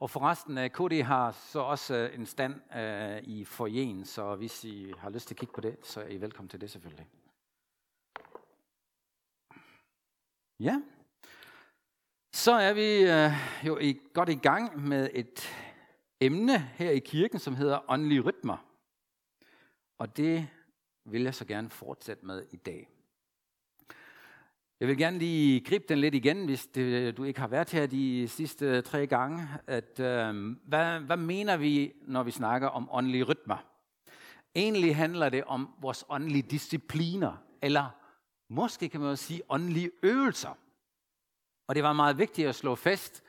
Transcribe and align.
Og 0.00 0.10
forresten, 0.10 0.58
øh, 0.58 0.70
KD 0.70 1.02
har 1.02 1.32
så 1.32 1.60
også 1.60 1.94
øh, 1.94 2.18
en 2.18 2.26
stand 2.26 2.76
øh, 2.76 3.22
i 3.22 3.44
forjen, 3.44 4.04
så 4.04 4.34
hvis 4.34 4.64
I 4.64 4.92
har 4.98 5.10
lyst 5.10 5.28
til 5.28 5.34
at 5.34 5.38
kigge 5.38 5.54
på 5.54 5.60
det, 5.60 5.76
så 5.82 6.00
er 6.00 6.08
I 6.08 6.20
velkommen 6.20 6.48
til 6.48 6.60
det 6.60 6.70
selvfølgelig. 6.70 7.06
Ja, 10.60 10.82
så 12.32 12.52
er 12.52 12.72
vi 12.72 12.88
jo 13.68 13.78
i, 13.78 14.00
godt 14.12 14.28
i 14.28 14.34
gang 14.34 14.88
med 14.88 15.10
et 15.12 15.48
emne 16.20 16.58
her 16.58 16.90
i 16.90 16.98
kirken, 16.98 17.38
som 17.38 17.54
hedder 17.54 17.90
åndelige 17.90 18.20
rytmer. 18.20 18.56
Og 19.98 20.16
det 20.16 20.48
vil 21.04 21.22
jeg 21.22 21.34
så 21.34 21.44
gerne 21.44 21.70
fortsætte 21.70 22.26
med 22.26 22.46
i 22.50 22.56
dag. 22.56 22.95
Jeg 24.80 24.88
vil 24.88 24.98
gerne 24.98 25.18
lige 25.18 25.60
gribe 25.60 25.84
den 25.88 25.98
lidt 25.98 26.14
igen, 26.14 26.44
hvis 26.44 26.66
det, 26.66 27.16
du 27.16 27.24
ikke 27.24 27.40
har 27.40 27.48
været 27.48 27.70
her 27.70 27.86
de 27.86 28.28
sidste 28.28 28.82
tre 28.82 29.06
gange. 29.06 29.48
At, 29.66 30.00
øh, 30.00 30.56
hvad, 30.64 31.00
hvad 31.00 31.16
mener 31.16 31.56
vi, 31.56 31.92
når 32.02 32.22
vi 32.22 32.30
snakker 32.30 32.68
om 32.68 32.88
åndelige 32.92 33.24
rytmer? 33.24 33.56
Egentlig 34.54 34.96
handler 34.96 35.28
det 35.28 35.44
om 35.44 35.68
vores 35.80 36.04
åndelige 36.08 36.42
discipliner, 36.42 37.32
eller 37.62 37.86
måske 38.48 38.88
kan 38.88 39.00
man 39.00 39.08
også 39.08 39.24
sige 39.24 39.42
åndelige 39.48 39.90
øvelser. 40.02 40.58
Og 41.68 41.74
det 41.74 41.82
var 41.82 41.92
meget 41.92 42.18
vigtigt 42.18 42.48
at 42.48 42.54
slå 42.54 42.74
fast, 42.74 43.22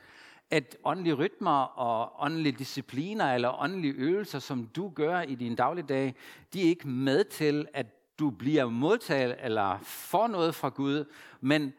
at 0.50 0.76
åndelige 0.84 1.14
rytmer 1.14 1.60
og 1.60 2.24
åndelige 2.24 2.58
discipliner 2.58 3.34
eller 3.34 3.62
åndelige 3.62 3.94
øvelser, 3.94 4.38
som 4.38 4.66
du 4.66 4.88
gør 4.88 5.20
i 5.20 5.34
din 5.34 5.56
dagligdag, 5.56 6.14
de 6.52 6.62
er 6.62 6.68
ikke 6.68 6.88
med 6.88 7.24
til, 7.24 7.68
at 7.74 7.86
du 8.18 8.30
bliver 8.30 8.66
modtaget 8.66 9.36
eller 9.40 9.78
får 9.82 10.26
noget 10.26 10.54
fra 10.54 10.68
Gud, 10.68 11.04
men 11.40 11.72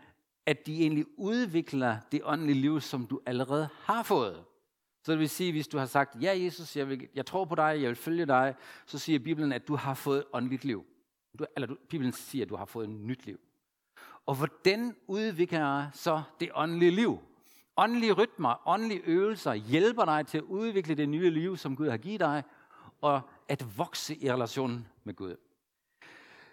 at 0.46 0.66
de 0.66 0.82
egentlig 0.82 1.06
udvikler 1.18 1.98
det 2.12 2.22
åndelige 2.24 2.62
liv, 2.62 2.82
som 2.82 3.06
du 3.06 3.20
allerede 3.26 3.70
har 3.84 4.04
fået. 4.04 4.44
Så 5.04 5.12
det 5.12 5.20
vil 5.20 5.30
sige, 5.30 5.52
hvis 5.52 5.68
du 5.68 5.78
har 5.78 5.86
sagt, 5.86 6.24
ja 6.24 6.44
Jesus, 6.44 6.78
jeg, 6.78 6.90
vil, 6.90 7.08
jeg 7.16 7.26
tror 7.26 7.46
på 7.46 7.56
dig, 7.56 7.82
jeg 7.82 7.88
vil 7.88 7.96
følge 7.96 8.26
dig, 8.26 8.56
så 8.86 9.00
siger 9.00 9.20
Bibelen, 9.20 9.52
at 9.52 9.68
du 9.68 9.76
har 9.76 9.94
fået 9.94 10.18
et 10.18 10.26
åndeligt 10.34 10.66
liv. 10.66 10.86
Du, 11.40 11.46
eller 11.56 11.68
du, 11.68 11.78
Bibelen 11.90 12.14
siger, 12.14 12.46
at 12.46 12.50
du 12.50 12.56
har 12.56 12.66
fået 12.66 12.84
et 12.84 12.90
nyt 12.90 13.26
liv. 13.26 13.40
Og 14.26 14.36
hvordan 14.36 14.96
udvikler 15.08 15.92
så 15.94 16.22
det 16.40 16.50
åndelige 16.56 16.92
liv? 16.92 17.20
Åndelige 17.78 18.12
rytmer, 18.12 18.68
åndelige 18.68 19.02
øvelser 19.06 19.54
hjælper 19.54 20.06
dig 20.06 20.28
til 20.28 20.38
at 20.38 20.44
udvikle 20.44 20.96
det 20.96 21.10
nye 21.10 21.30
liv, 21.30 21.58
som 21.58 21.76
Gud 21.76 21.90
har 21.90 21.98
givet 21.98 22.20
dig, 22.20 22.44
og 23.02 23.22
at 23.48 23.78
vokse 23.78 24.16
i 24.24 24.32
relation 24.32 24.88
med 25.04 25.14
Gud. 25.14 25.36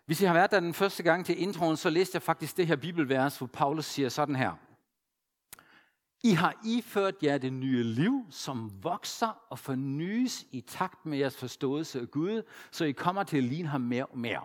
Hvis 0.07 0.21
I 0.21 0.25
har 0.25 0.35
været 0.35 0.51
der 0.51 0.61
den 0.61 0.75
første 0.75 1.03
gang 1.03 1.27
til 1.27 1.43
introen, 1.43 1.77
så 1.77 1.91
læste 1.91 2.17
jeg 2.17 2.23
faktisk 2.23 2.57
det 2.57 2.67
her 2.67 2.77
bibelvers, 2.77 3.39
hvor 3.39 3.47
Paulus 3.47 3.85
siger 3.85 4.09
sådan 4.09 4.37
her. 4.37 4.53
I 6.23 6.31
har 6.31 6.61
iført 6.65 7.15
jer 7.23 7.39
det 7.39 7.53
nye 7.53 7.83
liv, 7.83 8.27
som 8.31 8.83
vokser 8.83 9.47
og 9.51 9.59
fornyes 9.59 10.47
i 10.51 10.61
takt 10.61 11.07
med 11.07 11.19
jeres 11.19 11.37
forståelse 11.37 12.01
af 12.01 12.11
Gud, 12.11 12.43
så 12.71 12.85
I 12.85 12.93
kommer 12.93 13.23
til 13.23 13.37
at 13.37 13.45
ligne 13.45 13.69
ham 13.69 13.81
mere 13.81 14.07
og 14.07 14.19
mere. 14.19 14.45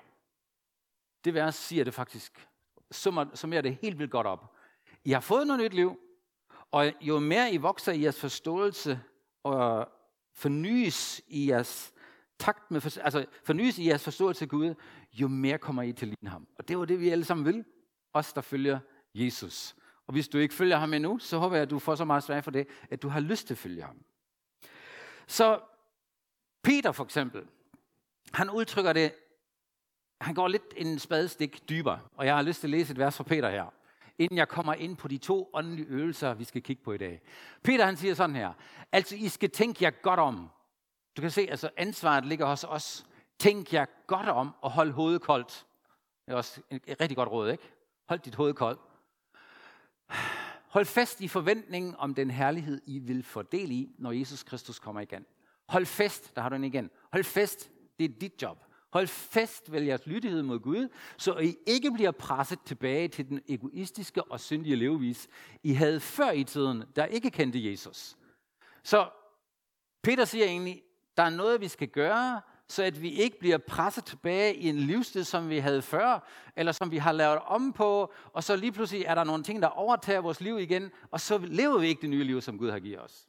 Det 1.25 1.33
vers 1.33 1.55
siger 1.55 1.83
det 1.83 1.93
faktisk, 1.93 2.47
summerer 2.91 3.61
det 3.61 3.77
helt 3.81 3.99
vildt 3.99 4.11
godt 4.11 4.27
op. 4.27 4.55
I 5.03 5.11
har 5.11 5.19
fået 5.19 5.47
noget 5.47 5.61
nyt 5.61 5.73
liv, 5.73 5.99
og 6.71 6.93
jo 7.01 7.19
mere 7.19 7.53
I 7.53 7.57
vokser 7.57 7.91
i 7.91 8.01
jeres 8.01 8.19
forståelse 8.19 9.01
og 9.43 9.89
fornyes 10.33 11.21
i 11.27 11.49
jeres 11.49 11.93
takt 12.41 12.71
med, 12.71 12.97
altså 13.01 13.25
fornyes 13.43 13.79
i 13.79 13.87
jeres 13.87 14.03
forståelse 14.03 14.45
af 14.45 14.49
Gud, 14.49 14.75
jo 15.13 15.27
mere 15.27 15.57
kommer 15.57 15.83
I 15.83 15.93
til 15.93 16.05
at 16.05 16.07
ligne 16.07 16.29
ham. 16.29 16.47
Og 16.57 16.67
det 16.67 16.77
var 16.77 16.85
det, 16.85 16.99
vi 16.99 17.09
alle 17.09 17.25
sammen 17.25 17.45
vil. 17.45 17.65
Os, 18.13 18.33
der 18.33 18.41
følger 18.41 18.79
Jesus. 19.15 19.75
Og 20.07 20.13
hvis 20.13 20.27
du 20.27 20.37
ikke 20.37 20.53
følger 20.53 20.77
ham 20.77 20.93
endnu, 20.93 21.19
så 21.19 21.37
håber 21.37 21.55
jeg, 21.55 21.63
at 21.63 21.69
du 21.69 21.79
får 21.79 21.95
så 21.95 22.05
meget 22.05 22.23
svært 22.23 22.43
for 22.43 22.51
det, 22.51 22.67
at 22.89 23.01
du 23.01 23.09
har 23.09 23.19
lyst 23.19 23.47
til 23.47 23.53
at 23.53 23.57
følge 23.57 23.83
ham. 23.83 23.97
Så 25.27 25.59
Peter 26.63 26.91
for 26.91 27.03
eksempel, 27.03 27.41
han 28.33 28.49
udtrykker 28.49 28.93
det, 28.93 29.13
han 30.21 30.35
går 30.35 30.47
lidt 30.47 30.73
en 30.77 30.99
spadestik 30.99 31.69
dybere, 31.69 31.99
og 32.15 32.25
jeg 32.25 32.35
har 32.35 32.41
lyst 32.41 32.59
til 32.59 32.67
at 32.67 32.71
læse 32.71 32.91
et 32.91 32.99
vers 32.99 33.17
fra 33.17 33.23
Peter 33.23 33.49
her, 33.49 33.73
inden 34.17 34.37
jeg 34.37 34.47
kommer 34.47 34.73
ind 34.73 34.97
på 34.97 35.07
de 35.07 35.17
to 35.17 35.49
åndelige 35.53 35.87
øvelser, 35.87 36.33
vi 36.33 36.43
skal 36.43 36.61
kigge 36.61 36.83
på 36.83 36.93
i 36.93 36.97
dag. 36.97 37.21
Peter 37.63 37.85
han 37.85 37.97
siger 37.97 38.13
sådan 38.13 38.35
her, 38.35 38.53
altså 38.91 39.15
I 39.15 39.27
skal 39.27 39.49
tænke 39.49 39.83
jer 39.83 39.89
godt 39.89 40.19
om. 40.19 40.49
Du 41.17 41.21
kan 41.21 41.31
se, 41.31 41.47
altså 41.49 41.69
ansvaret 41.77 42.25
ligger 42.25 42.45
hos 42.45 42.63
os. 42.63 43.05
Tænk 43.39 43.73
jer 43.73 43.85
godt 44.07 44.29
om 44.29 44.51
og 44.61 44.71
hold 44.71 44.91
hovedet 44.91 45.21
koldt. 45.21 45.65
Det 46.25 46.31
er 46.31 46.35
også 46.35 46.61
et 46.71 47.01
rigtig 47.01 47.15
godt 47.17 47.29
råd, 47.29 47.51
ikke? 47.51 47.63
Hold 48.09 48.19
dit 48.19 48.35
hoved 48.35 48.53
koldt. 48.53 48.79
Hold 50.67 50.85
fast 50.85 51.21
i 51.21 51.27
forventningen 51.27 51.95
om 51.97 52.15
den 52.15 52.31
herlighed, 52.31 52.81
I 52.85 52.99
vil 52.99 53.23
fordele 53.23 53.73
i, 53.73 53.95
når 53.97 54.11
Jesus 54.11 54.43
Kristus 54.43 54.79
kommer 54.79 55.01
igen. 55.01 55.25
Hold 55.67 55.85
fast, 55.85 56.35
der 56.35 56.41
har 56.41 56.49
du 56.49 56.55
den 56.55 56.63
igen. 56.63 56.89
Hold 57.11 57.23
fast, 57.23 57.71
det 57.99 58.05
er 58.05 58.19
dit 58.21 58.41
job. 58.41 58.65
Hold 58.93 59.07
fast 59.07 59.71
ved 59.71 59.81
jeres 59.81 60.05
lydighed 60.05 60.43
mod 60.43 60.59
Gud, 60.59 60.89
så 61.17 61.37
I 61.37 61.55
ikke 61.67 61.91
bliver 61.91 62.11
presset 62.11 62.59
tilbage 62.65 63.07
til 63.07 63.29
den 63.29 63.41
egoistiske 63.49 64.23
og 64.23 64.39
syndige 64.39 64.75
levevis, 64.75 65.27
I 65.63 65.73
havde 65.73 65.99
før 65.99 66.31
i 66.31 66.43
tiden, 66.43 66.83
der 66.95 67.05
ikke 67.05 67.29
kendte 67.29 67.71
Jesus. 67.71 68.17
Så 68.83 69.09
Peter 70.03 70.25
siger 70.25 70.45
egentlig, 70.45 70.83
der 71.17 71.23
er 71.23 71.29
noget, 71.29 71.61
vi 71.61 71.67
skal 71.67 71.87
gøre, 71.87 72.41
så 72.67 72.83
at 72.83 73.01
vi 73.01 73.09
ikke 73.09 73.39
bliver 73.39 73.57
presset 73.57 74.05
tilbage 74.05 74.55
i 74.55 74.69
en 74.69 74.77
livsstil, 74.77 75.25
som 75.25 75.49
vi 75.49 75.57
havde 75.57 75.81
før, 75.81 76.27
eller 76.55 76.71
som 76.71 76.91
vi 76.91 76.97
har 76.97 77.11
lavet 77.11 77.39
om 77.39 77.73
på, 77.73 78.13
og 78.33 78.43
så 78.43 78.55
lige 78.55 78.71
pludselig 78.71 79.05
er 79.05 79.15
der 79.15 79.23
nogle 79.23 79.43
ting, 79.43 79.61
der 79.61 79.67
overtager 79.67 80.21
vores 80.21 80.41
liv 80.41 80.59
igen, 80.59 80.91
og 81.11 81.19
så 81.19 81.37
lever 81.37 81.77
vi 81.77 81.87
ikke 81.87 82.01
det 82.01 82.09
nye 82.09 82.23
liv, 82.23 82.41
som 82.41 82.57
Gud 82.57 82.71
har 82.71 82.79
givet 82.79 83.01
os. 83.01 83.27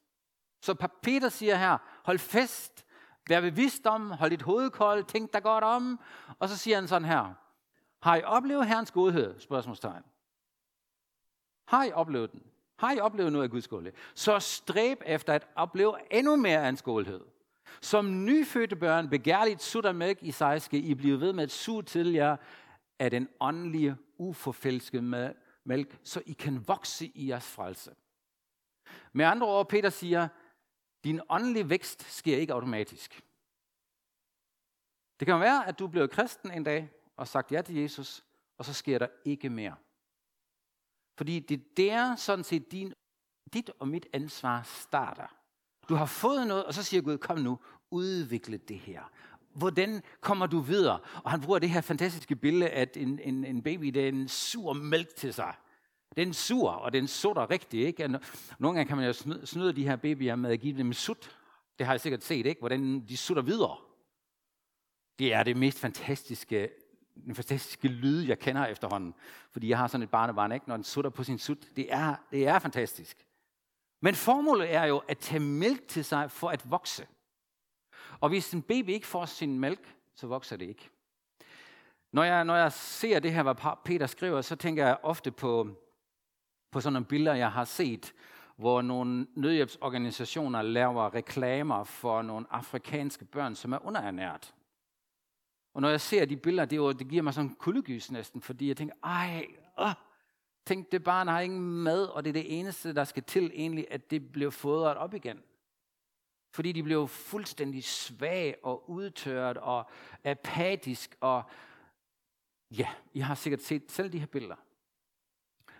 Så 0.60 0.74
Peter 1.02 1.28
siger 1.28 1.56
her, 1.56 1.78
hold 2.04 2.18
fast, 2.18 2.84
vær 3.28 3.40
bevidst 3.40 3.86
om, 3.86 4.10
hold 4.10 4.30
dit 4.30 4.42
hoved 4.42 4.70
koldt, 4.70 5.08
tænk 5.08 5.32
dig 5.32 5.42
godt 5.42 5.64
om, 5.64 6.00
og 6.38 6.48
så 6.48 6.56
siger 6.56 6.76
han 6.76 6.88
sådan 6.88 7.08
her, 7.08 7.34
har 8.02 8.16
I 8.16 8.22
oplevet 8.22 8.66
Herrens 8.66 8.90
godhed? 8.90 9.40
Spørgsmålstegn. 9.40 10.02
Har 11.64 11.84
I 11.84 11.92
oplevet 11.92 12.32
den? 12.32 12.42
Har 12.76 12.92
I 12.92 13.00
oplevet 13.00 13.32
noget 13.32 13.44
af 13.44 13.50
Guds 13.50 13.68
godhed? 13.68 13.92
Så 14.14 14.38
stræb 14.38 15.02
efter 15.06 15.32
at 15.32 15.46
opleve 15.56 15.94
endnu 16.10 16.36
mere 16.36 16.58
af 16.58 16.64
hans 16.64 16.82
godhed. 16.82 17.20
Som 17.80 18.24
nyfødte 18.24 18.76
børn 18.76 19.08
begærligt 19.08 19.62
sutter 19.62 19.92
mælk 19.92 20.18
i 20.22 20.30
sig, 20.30 20.62
skal 20.62 20.84
I 20.84 20.94
blive 20.94 21.20
ved 21.20 21.32
med 21.32 21.44
at 21.44 21.50
suge 21.50 21.82
til 21.82 22.12
jer 22.12 22.36
af 22.98 23.10
den 23.10 23.28
åndelige, 23.40 23.96
uforfælskede 24.18 25.34
mælk, 25.64 25.98
så 26.04 26.22
I 26.26 26.32
kan 26.32 26.68
vokse 26.68 27.06
i 27.06 27.28
jeres 27.28 27.46
frelse. 27.46 27.94
Med 29.12 29.24
andre 29.24 29.46
ord, 29.46 29.68
Peter 29.68 29.90
siger, 29.90 30.28
din 31.04 31.20
åndelige 31.28 31.68
vækst 31.68 32.02
sker 32.02 32.36
ikke 32.36 32.52
automatisk. 32.52 33.22
Det 35.20 35.26
kan 35.26 35.40
være, 35.40 35.66
at 35.66 35.78
du 35.78 35.86
bliver 35.86 36.06
kristen 36.06 36.50
en 36.50 36.64
dag 36.64 36.90
og 37.16 37.28
sagt 37.28 37.52
ja 37.52 37.62
til 37.62 37.76
Jesus, 37.76 38.24
og 38.58 38.64
så 38.64 38.74
sker 38.74 38.98
der 38.98 39.08
ikke 39.24 39.50
mere. 39.50 39.76
Fordi 41.16 41.38
det 41.38 41.60
er 41.60 41.66
der 41.76 42.16
sådan 42.16 42.44
set 42.44 42.72
din, 42.72 42.94
dit 43.52 43.70
og 43.78 43.88
mit 43.88 44.06
ansvar 44.12 44.62
starter. 44.62 45.41
Du 45.88 45.94
har 45.94 46.06
fået 46.06 46.46
noget, 46.46 46.64
og 46.64 46.74
så 46.74 46.82
siger 46.82 47.02
Gud, 47.02 47.18
kom 47.18 47.38
nu, 47.38 47.58
udvikle 47.90 48.56
det 48.56 48.78
her. 48.78 49.02
Hvordan 49.54 50.02
kommer 50.20 50.46
du 50.46 50.60
videre? 50.60 50.98
Og 51.24 51.30
han 51.30 51.40
bruger 51.40 51.58
det 51.58 51.70
her 51.70 51.80
fantastiske 51.80 52.36
billede, 52.36 52.70
at 52.70 52.96
en, 52.96 53.18
en, 53.18 53.44
en 53.44 53.62
baby, 53.62 53.86
det 53.86 54.04
er 54.04 54.08
en 54.08 54.28
sur 54.28 54.72
mælk 54.72 55.16
til 55.16 55.34
sig. 55.34 55.54
Den 56.16 56.34
sur, 56.34 56.70
og 56.70 56.92
den 56.92 57.08
sutter 57.08 57.50
rigtigt. 57.50 57.86
Ikke? 57.86 58.18
Nogle 58.58 58.78
gange 58.78 58.88
kan 58.88 58.96
man 58.96 59.06
jo 59.06 59.12
snyde 59.44 59.72
de 59.72 59.84
her 59.84 59.96
babyer 59.96 60.36
med 60.36 60.50
at 60.50 60.60
give 60.60 60.78
dem 60.78 60.92
sut. 60.92 61.36
Det 61.78 61.86
har 61.86 61.92
jeg 61.92 62.00
sikkert 62.00 62.24
set, 62.24 62.46
ikke? 62.46 62.58
hvordan 62.58 63.00
de 63.08 63.16
sutter 63.16 63.42
videre. 63.42 63.76
Det 65.18 65.34
er 65.34 65.42
det 65.42 65.56
mest 65.56 65.78
fantastiske, 65.78 66.68
den 67.24 67.34
fantastiske 67.34 67.88
lyd, 67.88 68.22
jeg 68.22 68.38
kender 68.38 68.66
efterhånden. 68.66 69.14
Fordi 69.52 69.68
jeg 69.68 69.78
har 69.78 69.86
sådan 69.86 70.02
et 70.02 70.10
barnebarn, 70.10 70.52
ikke? 70.52 70.68
når 70.68 70.76
den 70.76 70.84
sutter 70.84 71.10
på 71.10 71.24
sin 71.24 71.38
sut. 71.38 71.76
Det 71.76 71.92
er, 71.92 72.14
det 72.30 72.48
er 72.48 72.58
fantastisk. 72.58 73.26
Men 74.04 74.14
formålet 74.14 74.74
er 74.74 74.84
jo 74.84 74.98
at 74.98 75.18
tage 75.18 75.40
mælk 75.40 75.88
til 75.88 76.04
sig 76.04 76.30
for 76.30 76.48
at 76.48 76.70
vokse. 76.70 77.06
Og 78.20 78.28
hvis 78.28 78.54
en 78.54 78.62
baby 78.62 78.88
ikke 78.88 79.06
får 79.06 79.24
sin 79.24 79.58
mælk, 79.58 79.96
så 80.14 80.26
vokser 80.26 80.56
det 80.56 80.68
ikke. 80.68 80.90
Når 82.12 82.24
jeg, 82.24 82.44
når 82.44 82.56
jeg 82.56 82.72
ser 82.72 83.18
det 83.18 83.32
her, 83.34 83.42
hvad 83.42 83.76
Peter 83.84 84.06
skriver, 84.06 84.40
så 84.40 84.56
tænker 84.56 84.86
jeg 84.86 84.98
ofte 85.02 85.30
på, 85.30 85.68
på 86.70 86.80
sådan 86.80 86.92
nogle 86.92 87.06
billeder, 87.06 87.36
jeg 87.36 87.52
har 87.52 87.64
set, 87.64 88.14
hvor 88.56 88.82
nogle 88.82 89.26
nødhjælpsorganisationer 89.36 90.62
laver 90.62 91.14
reklamer 91.14 91.84
for 91.84 92.22
nogle 92.22 92.46
afrikanske 92.50 93.24
børn, 93.24 93.54
som 93.54 93.72
er 93.72 93.86
underernært. 93.86 94.54
Og 95.74 95.82
når 95.82 95.88
jeg 95.88 96.00
ser 96.00 96.24
de 96.24 96.36
billeder, 96.36 96.64
det, 96.64 96.76
jo, 96.76 96.92
det 96.92 97.08
giver 97.08 97.22
mig 97.22 97.34
sådan 97.34 97.50
en 97.50 97.56
kuldegys 97.56 98.10
næsten, 98.10 98.40
fordi 98.40 98.68
jeg 98.68 98.76
tænker, 98.76 98.94
ej, 99.04 99.46
åh, 99.78 99.92
Tænk, 100.64 100.92
det 100.92 101.04
barn 101.04 101.28
har 101.28 101.40
ingen 101.40 101.82
mad, 101.82 102.06
og 102.06 102.24
det 102.24 102.30
er 102.30 102.34
det 102.34 102.58
eneste, 102.58 102.94
der 102.94 103.04
skal 103.04 103.22
til 103.22 103.50
egentlig, 103.54 103.86
at 103.90 104.10
det 104.10 104.32
bliver 104.32 104.50
fodret 104.50 104.96
op 104.96 105.14
igen. 105.14 105.42
Fordi 106.50 106.72
de 106.72 106.82
blev 106.82 107.08
fuldstændig 107.08 107.84
svag 107.84 108.56
og 108.62 108.90
udtørret 108.90 109.56
og 109.56 109.90
apatisk. 110.24 111.16
Og 111.20 111.42
ja, 112.70 112.88
I 113.12 113.20
har 113.20 113.34
sikkert 113.34 113.62
set 113.62 113.92
selv 113.92 114.12
de 114.12 114.18
her 114.18 114.26
billeder. 114.26 114.56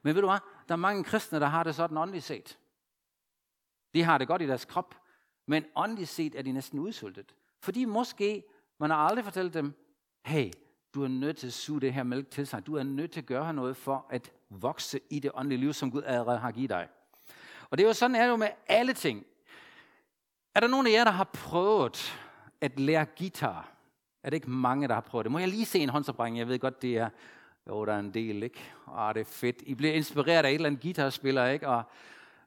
Men 0.02 0.14
ved 0.14 0.23
du 0.23 0.29
hvad? 0.29 0.38
Der 0.69 0.75
er 0.75 0.76
mange 0.76 1.05
kristne, 1.05 1.40
der 1.40 1.46
har 1.46 1.64
det 1.64 1.75
sådan 1.75 1.96
åndeligt 1.96 2.25
set. 2.25 2.58
De 3.94 4.02
har 4.02 4.19
det 4.19 4.29
godt 4.29 4.43
i 4.43 4.46
deres 4.46 4.64
krop, 4.64 4.94
men 5.46 5.64
åndeligt 5.76 6.08
set 6.08 6.34
er 6.34 6.43
de 6.43 6.52
næsten 6.52 6.79
udsultet. 6.79 7.34
Fordi 7.61 7.84
måske 7.84 8.44
man 8.79 8.90
har 8.90 8.96
aldrig 8.96 9.25
fortalt 9.25 9.55
dem, 9.55 9.75
hey, 10.26 10.50
du 10.94 11.04
er 11.04 11.08
nødt 11.08 11.36
til 11.36 11.46
at 11.46 11.52
suge 11.52 11.80
det 11.80 11.92
her 11.92 12.02
mælk 12.02 12.30
til 12.30 12.46
sig. 12.46 12.66
Du 12.66 12.76
er 12.76 12.82
nødt 12.82 13.10
til 13.10 13.20
at 13.20 13.26
gøre 13.26 13.54
noget 13.54 13.76
for 13.76 14.06
at 14.10 14.32
vokse 14.50 15.00
i 15.10 15.18
det 15.18 15.30
åndelige 15.34 15.60
liv, 15.60 15.72
som 15.72 15.90
Gud 15.90 16.02
allerede 16.02 16.38
har 16.38 16.52
givet 16.52 16.70
dig. 16.70 16.88
Og 17.70 17.78
det 17.78 17.84
er 17.84 17.88
jo 17.88 17.94
sådan, 17.94 18.14
er 18.14 18.22
det 18.22 18.30
jo 18.30 18.36
med 18.36 18.48
alle 18.66 18.92
ting. 18.92 19.26
Er 20.54 20.60
der 20.60 20.66
nogen 20.66 20.86
af 20.86 20.90
jer, 20.90 21.04
der 21.04 21.10
har 21.10 21.24
prøvet 21.24 22.18
at 22.60 22.80
lære 22.80 23.06
guitar? 23.18 23.72
Er 24.22 24.30
det 24.30 24.34
ikke 24.34 24.50
mange, 24.50 24.88
der 24.88 24.94
har 24.94 25.00
prøvet 25.00 25.24
det? 25.24 25.32
Må 25.32 25.38
jeg 25.38 25.48
lige 25.48 25.64
se 25.64 25.78
en 25.78 25.88
håndsoprækning? 25.88 26.38
Jeg 26.38 26.48
ved 26.48 26.58
godt, 26.58 26.82
det 26.82 26.96
er... 26.96 27.08
Jo, 27.68 27.84
der 27.84 27.92
er 27.92 27.98
en 27.98 28.14
del, 28.14 28.42
ikke? 28.42 28.60
Ah, 28.96 29.14
det 29.14 29.20
er 29.20 29.24
fedt. 29.24 29.62
I 29.66 29.74
bliver 29.74 29.92
inspireret 29.92 30.44
af 30.44 30.48
et 30.48 30.54
eller 30.54 30.66
andet 30.66 30.82
guitarspiller, 30.82 31.46
ikke? 31.46 31.68
Og 31.68 31.82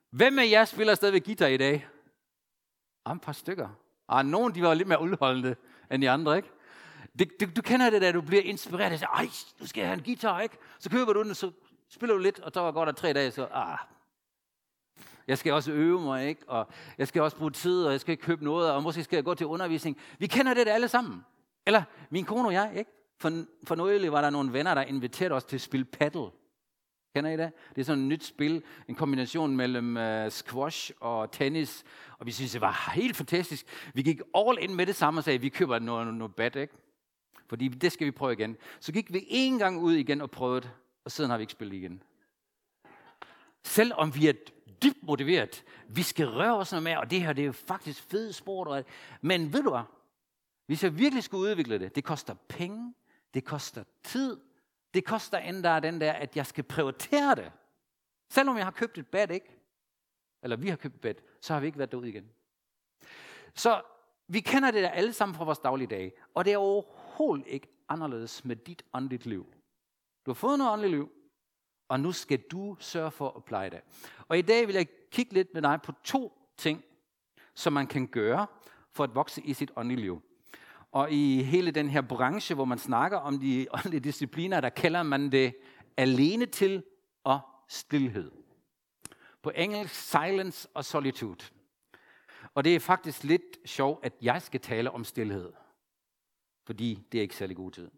hvem 0.10 0.40
af 0.40 0.50
jer 0.52 0.66
spiller 0.66 0.96
stadigvæk 0.96 1.26
guitar 1.26 1.48
i 1.48 1.58
dag? 1.58 1.88
Ah, 3.06 3.16
et 3.16 3.22
par 3.22 3.32
stykker. 3.32 3.70
Ah, 4.10 4.26
nogen, 4.26 4.56
de 4.56 4.62
var 4.62 4.74
lidt 4.74 4.88
mere 4.88 5.02
udholdende 5.02 5.56
end 5.92 6.02
de 6.02 6.10
andre, 6.10 6.38
ikke? 6.38 6.50
Det, 7.20 7.42
du, 7.42 7.46
du 7.56 7.62
kender 7.62 7.90
det 7.90 8.02
der, 8.02 8.12
du 8.12 8.22
bliver 8.22 8.44
inspireret, 8.44 8.94
og 8.94 9.00
siger, 9.00 9.10
ej, 9.10 9.30
du 9.60 9.68
skal 9.68 9.86
have 9.86 9.98
en 9.98 10.04
guitar, 10.04 10.42
ikke? 10.42 10.58
Så 10.80 10.90
køber 10.90 11.14
du 11.14 11.24
den, 11.24 11.30
og 11.30 11.36
så 11.36 11.52
spiller 11.90 12.16
du 12.16 12.22
lidt, 12.22 12.40
og 12.40 12.52
så 12.54 12.72
går 12.72 12.86
der 12.86 12.92
tre 12.92 13.14
dage, 13.14 13.32
så, 13.32 13.48
ah, 13.52 13.78
jeg 15.28 15.38
skal 15.38 15.54
også 15.54 15.72
øve 15.72 16.02
mig, 16.02 16.28
ikke? 16.28 16.42
Og 16.48 16.68
jeg 16.98 17.08
skal 17.08 17.22
også 17.22 17.38
bruge 17.38 17.52
tid, 17.52 17.86
og 17.86 17.92
jeg 17.92 18.00
skal 18.00 18.12
ikke 18.12 18.24
købe 18.24 18.44
noget, 18.44 18.72
og 18.72 18.84
måske 18.84 19.04
skal 19.04 19.18
jeg 19.18 19.24
gå 19.24 19.34
til 19.34 19.48
undervisning. 19.48 19.98
Vi 20.20 20.28
kender 20.28 20.54
det 20.54 20.68
alle 20.68 20.88
sammen. 20.88 21.26
Eller 21.66 21.84
min 22.10 22.26
kone 22.26 22.48
og 22.48 22.54
jeg, 22.54 22.74
ikke? 22.78 22.92
For, 23.20 23.44
for 23.64 23.76
nylig 23.76 24.12
var 24.12 24.22
der 24.22 24.30
nogle 24.30 24.54
venner, 24.54 24.74
der 24.74 24.82
inviterede 24.82 25.34
os 25.34 25.44
til 25.44 25.58
at 25.58 25.62
spille 25.62 25.86
paddle. 25.86 26.30
Kender 27.16 27.32
I 27.32 27.38
det? 27.38 27.52
Det 27.76 27.82
er 27.82 27.86
sådan 27.86 28.04
et 28.04 28.10
nyt 28.10 28.24
spil, 28.24 28.64
en 28.88 28.96
kombination 28.96 29.56
mellem 29.56 29.98
uh, 29.98 30.30
squash 30.30 30.92
og 31.00 31.32
tennis, 31.32 31.84
og 32.20 32.26
vi 32.26 32.32
synes, 32.32 32.52
det 32.52 32.62
var 32.62 32.92
helt 32.96 33.16
fantastisk. 33.16 33.66
Vi 33.94 34.02
gik 34.02 34.22
all 34.36 34.58
in 34.60 34.76
med 34.76 34.86
det 34.86 34.96
samme 34.96 35.20
og 35.20 35.24
sagde, 35.24 35.42
vi 35.42 35.50
køber 35.50 35.80
noget, 35.80 36.14
noget 36.14 36.36
bad, 36.36 36.56
ikke? 36.56 36.74
Fordi 37.48 37.68
det 37.68 37.92
skal 37.92 38.06
vi 38.06 38.12
prøve 38.12 38.34
igen. 38.34 38.58
Så 38.80 38.92
gik 38.92 39.14
vi 39.14 39.26
en 39.30 39.60
gang 39.60 39.80
ud 39.80 39.94
igen 39.94 40.22
og 40.22 40.32
prøvede, 40.32 40.70
og 41.06 41.12
siden 41.12 41.30
har 41.30 41.38
vi 41.38 41.44
ikke 41.44 41.52
spillet 41.52 41.76
igen. 41.76 42.04
Selvom 43.64 44.16
vi 44.16 44.28
er 44.28 44.34
dybt 44.84 45.04
motiveret, 45.04 45.64
vi 45.88 46.04
skal 46.04 46.28
røre 46.28 46.58
os 46.58 46.72
noget 46.72 46.84
mere, 46.84 47.00
og 47.00 47.12
det 47.12 47.22
her 47.22 47.34
det 47.34 47.42
er 47.42 47.46
jo 47.46 47.52
faktisk 47.52 48.02
fed 48.02 48.34
sport. 48.34 48.68
Og, 48.68 48.84
men 49.22 49.54
ved 49.54 49.64
du 49.64 49.70
hvad? 49.70 49.84
Hvis 50.66 50.84
jeg 50.84 50.98
virkelig 50.98 51.24
skulle 51.24 51.50
udvikle 51.50 51.80
det, 51.80 51.96
det 51.96 52.04
koster 52.04 52.34
penge, 52.48 52.94
det 53.34 53.44
koster 53.44 53.84
tid, 54.04 54.38
det 54.94 55.06
koster 55.06 55.38
endda 55.38 55.80
den 55.80 56.02
der, 56.02 56.14
at 56.14 56.38
jeg 56.38 56.46
skal 56.46 56.64
prioritere 56.64 57.36
det. 57.36 57.52
Selvom 58.30 58.58
jeg 58.58 58.66
har 58.66 58.72
købt 58.72 58.98
et 58.98 59.08
bad, 59.08 59.32
ikke? 59.32 59.60
Eller 60.44 60.56
vi 60.56 60.70
har 60.70 60.76
købt 60.76 60.96
et 60.96 61.02
bad, 61.02 61.16
så 61.42 61.54
har 61.54 61.60
vi 61.60 61.66
ikke 61.66 61.78
været 61.78 61.92
derude 61.92 62.10
igen. 62.10 62.30
Så 63.54 63.82
vi 64.28 64.40
kender 64.40 64.72
det 64.72 64.84
der 64.84 64.90
alle 64.90 65.14
sammen 65.14 65.36
fra 65.36 65.44
vores 65.44 65.60
dagligdag, 65.60 66.14
og 66.34 66.46
det 66.46 66.54
er 66.54 66.58
overhovedet 67.16 67.48
ikke 67.48 67.68
anderledes 67.90 68.46
med 68.46 68.56
dit 68.56 68.84
åndeligt 68.94 69.26
liv. 69.26 69.46
Du 70.26 70.32
har 70.32 70.34
fået 70.34 70.58
noget 70.58 70.74
åndeligt 70.74 70.92
liv, 70.92 71.12
og 71.90 72.00
nu 72.00 72.12
skal 72.12 72.40
du 72.40 72.78
sørge 72.80 73.12
for 73.12 73.30
at 73.38 73.44
pleje 73.46 73.70
det. 73.70 73.82
Og 74.28 74.38
i 74.38 74.42
dag 74.42 74.68
vil 74.68 74.76
jeg 74.76 74.88
kigge 75.12 75.34
lidt 75.34 75.54
med 75.54 75.62
dig 75.62 75.80
på 75.84 75.92
to 76.04 76.34
ting, 76.58 76.84
som 77.54 77.74
man 77.74 77.88
kan 77.88 78.08
gøre 78.08 78.48
for 78.92 79.04
at 79.04 79.16
vokse 79.16 79.42
i 79.42 79.54
sit 79.54 79.72
åndelige 79.76 80.02
liv. 80.02 80.22
Og 80.92 81.12
i 81.12 81.44
hele 81.44 81.72
den 81.72 81.90
her 81.90 82.02
branche, 82.02 82.56
hvor 82.56 82.66
man 82.66 82.78
snakker 82.78 83.18
om 83.18 83.40
de 83.40 83.68
åndelige 83.74 84.00
discipliner, 84.00 84.62
der 84.62 84.70
kalder 84.70 85.04
man 85.04 85.32
det 85.32 85.56
alene 85.98 86.46
til 86.46 86.84
og 87.24 87.40
stillhed. 87.68 88.32
På 89.42 89.52
engelsk 89.56 89.96
silence 89.96 90.68
og 90.74 90.86
solitude. 90.86 91.46
Og 92.54 92.64
det 92.64 92.76
er 92.76 92.80
faktisk 92.80 93.24
lidt 93.24 93.58
sjovt, 93.66 94.06
at 94.06 94.14
jeg 94.22 94.42
skal 94.42 94.60
tale 94.60 94.92
om 94.92 95.04
stillhed. 95.04 95.52
Fordi 96.66 97.08
det 97.12 97.18
er 97.18 97.22
ikke 97.22 97.36
særlig 97.36 97.56
god 97.56 97.72
tid. 97.72 97.92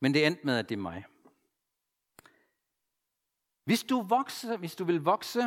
Men 0.00 0.14
det 0.14 0.26
endte 0.26 0.46
med, 0.46 0.58
at 0.58 0.68
det 0.68 0.74
er 0.74 0.82
mig. 0.82 1.04
Hvis 3.64 3.82
du, 3.82 4.02
vokser, 4.02 4.56
hvis 4.56 4.76
du 4.76 4.84
vil 4.84 5.00
vokse 5.00 5.40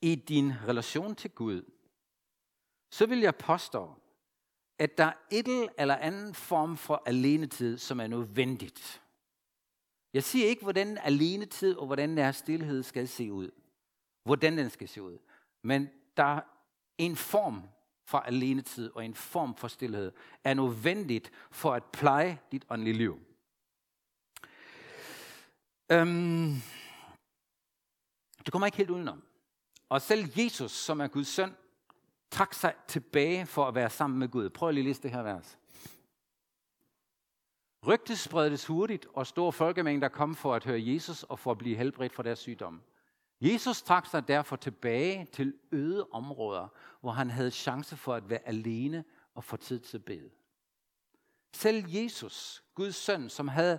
i 0.00 0.14
din 0.14 0.52
relation 0.52 1.14
til 1.14 1.30
Gud, 1.30 1.62
så 2.90 3.06
vil 3.06 3.18
jeg 3.18 3.36
påstå, 3.36 3.94
at 4.78 4.98
der 4.98 5.04
er 5.04 5.12
et 5.30 5.70
eller 5.78 5.96
anden 5.96 6.34
form 6.34 6.76
for 6.76 7.02
alenetid, 7.06 7.78
som 7.78 8.00
er 8.00 8.06
nødvendigt. 8.06 9.02
Jeg 10.12 10.24
siger 10.24 10.46
ikke, 10.46 10.62
hvordan 10.62 10.98
alenetid 10.98 11.76
og 11.76 11.86
hvordan 11.86 12.16
der 12.16 12.32
stillhed 12.32 12.82
skal 12.82 13.08
se 13.08 13.32
ud. 13.32 13.50
Hvordan 14.24 14.58
den 14.58 14.70
skal 14.70 14.88
se 14.88 15.02
ud. 15.02 15.18
Men 15.62 15.88
der 16.16 16.22
er 16.24 16.40
en 16.98 17.16
form 17.16 17.62
fra 18.10 18.22
alenetid 18.26 18.90
og 18.94 19.04
en 19.04 19.14
form 19.14 19.54
for 19.54 19.68
stillhed 19.68 20.12
er 20.44 20.54
nødvendigt 20.54 21.30
for 21.50 21.72
at 21.72 21.84
pleje 21.84 22.38
dit 22.52 22.64
åndelige 22.70 22.96
liv. 22.96 23.18
Øhm, 25.92 26.54
det 28.44 28.52
kommer 28.52 28.66
ikke 28.66 28.78
helt 28.78 28.90
udenom. 28.90 29.22
Og 29.88 30.02
selv 30.02 30.24
Jesus, 30.36 30.72
som 30.72 31.00
er 31.00 31.06
Guds 31.06 31.28
søn, 31.28 31.56
trak 32.30 32.54
sig 32.54 32.74
tilbage 32.88 33.46
for 33.46 33.64
at 33.64 33.74
være 33.74 33.90
sammen 33.90 34.18
med 34.18 34.28
Gud. 34.28 34.50
Prøv 34.50 34.70
lige 34.70 34.80
at 34.80 34.86
læse 34.86 35.02
det 35.02 35.10
her 35.10 35.22
vers. 35.22 35.58
Rygtet 37.86 38.18
spredtes 38.18 38.66
hurtigt, 38.66 39.06
og 39.14 39.26
store 39.26 39.52
folkemængder 39.52 40.08
kom 40.08 40.34
for 40.34 40.54
at 40.54 40.64
høre 40.64 40.86
Jesus 40.86 41.22
og 41.22 41.38
for 41.38 41.50
at 41.50 41.58
blive 41.58 41.76
helbredt 41.76 42.12
for 42.12 42.22
deres 42.22 42.38
sygdomme. 42.38 42.80
Jesus 43.40 43.82
trak 43.82 44.06
sig 44.06 44.28
derfor 44.28 44.56
tilbage 44.56 45.28
til 45.32 45.54
øde 45.72 46.06
områder, 46.12 46.68
hvor 47.00 47.10
han 47.10 47.30
havde 47.30 47.50
chance 47.50 47.96
for 47.96 48.14
at 48.14 48.30
være 48.30 48.48
alene 48.48 49.04
og 49.34 49.44
få 49.44 49.56
tid 49.56 49.80
til 49.80 49.96
at 49.96 50.04
bede. 50.04 50.30
Selv 51.52 51.84
Jesus, 51.88 52.64
Guds 52.74 52.96
søn, 52.96 53.28
som 53.28 53.48
havde 53.48 53.78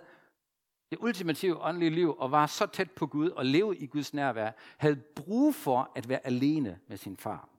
det 0.91 0.97
ultimative 1.01 1.61
åndelige 1.61 1.89
liv 1.89 2.15
og 2.17 2.31
var 2.31 2.47
så 2.47 2.65
tæt 2.65 2.91
på 2.91 3.07
Gud 3.07 3.29
og 3.29 3.45
levede 3.45 3.77
i 3.77 3.87
Guds 3.87 4.13
nærvær, 4.13 4.51
havde 4.77 4.95
brug 4.95 5.55
for 5.55 5.91
at 5.95 6.09
være 6.09 6.25
alene 6.25 6.79
med 6.87 6.97
sin 6.97 7.17
far. 7.17 7.49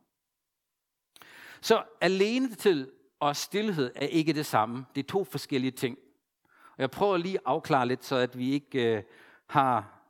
Så 1.60 1.84
alene 2.00 2.54
til 2.54 2.90
og 3.20 3.36
stillhed 3.36 3.92
er 3.94 4.06
ikke 4.06 4.32
det 4.32 4.46
samme. 4.46 4.86
Det 4.94 5.02
er 5.02 5.08
to 5.08 5.24
forskellige 5.24 5.70
ting. 5.70 5.98
Og 6.44 6.78
jeg 6.78 6.90
prøver 6.90 7.16
lige 7.16 7.34
at 7.34 7.42
afklare 7.44 7.88
lidt, 7.88 8.04
så 8.04 8.16
at 8.16 8.38
vi 8.38 8.52
ikke 8.52 8.96
øh, 8.96 9.02
har 9.46 10.01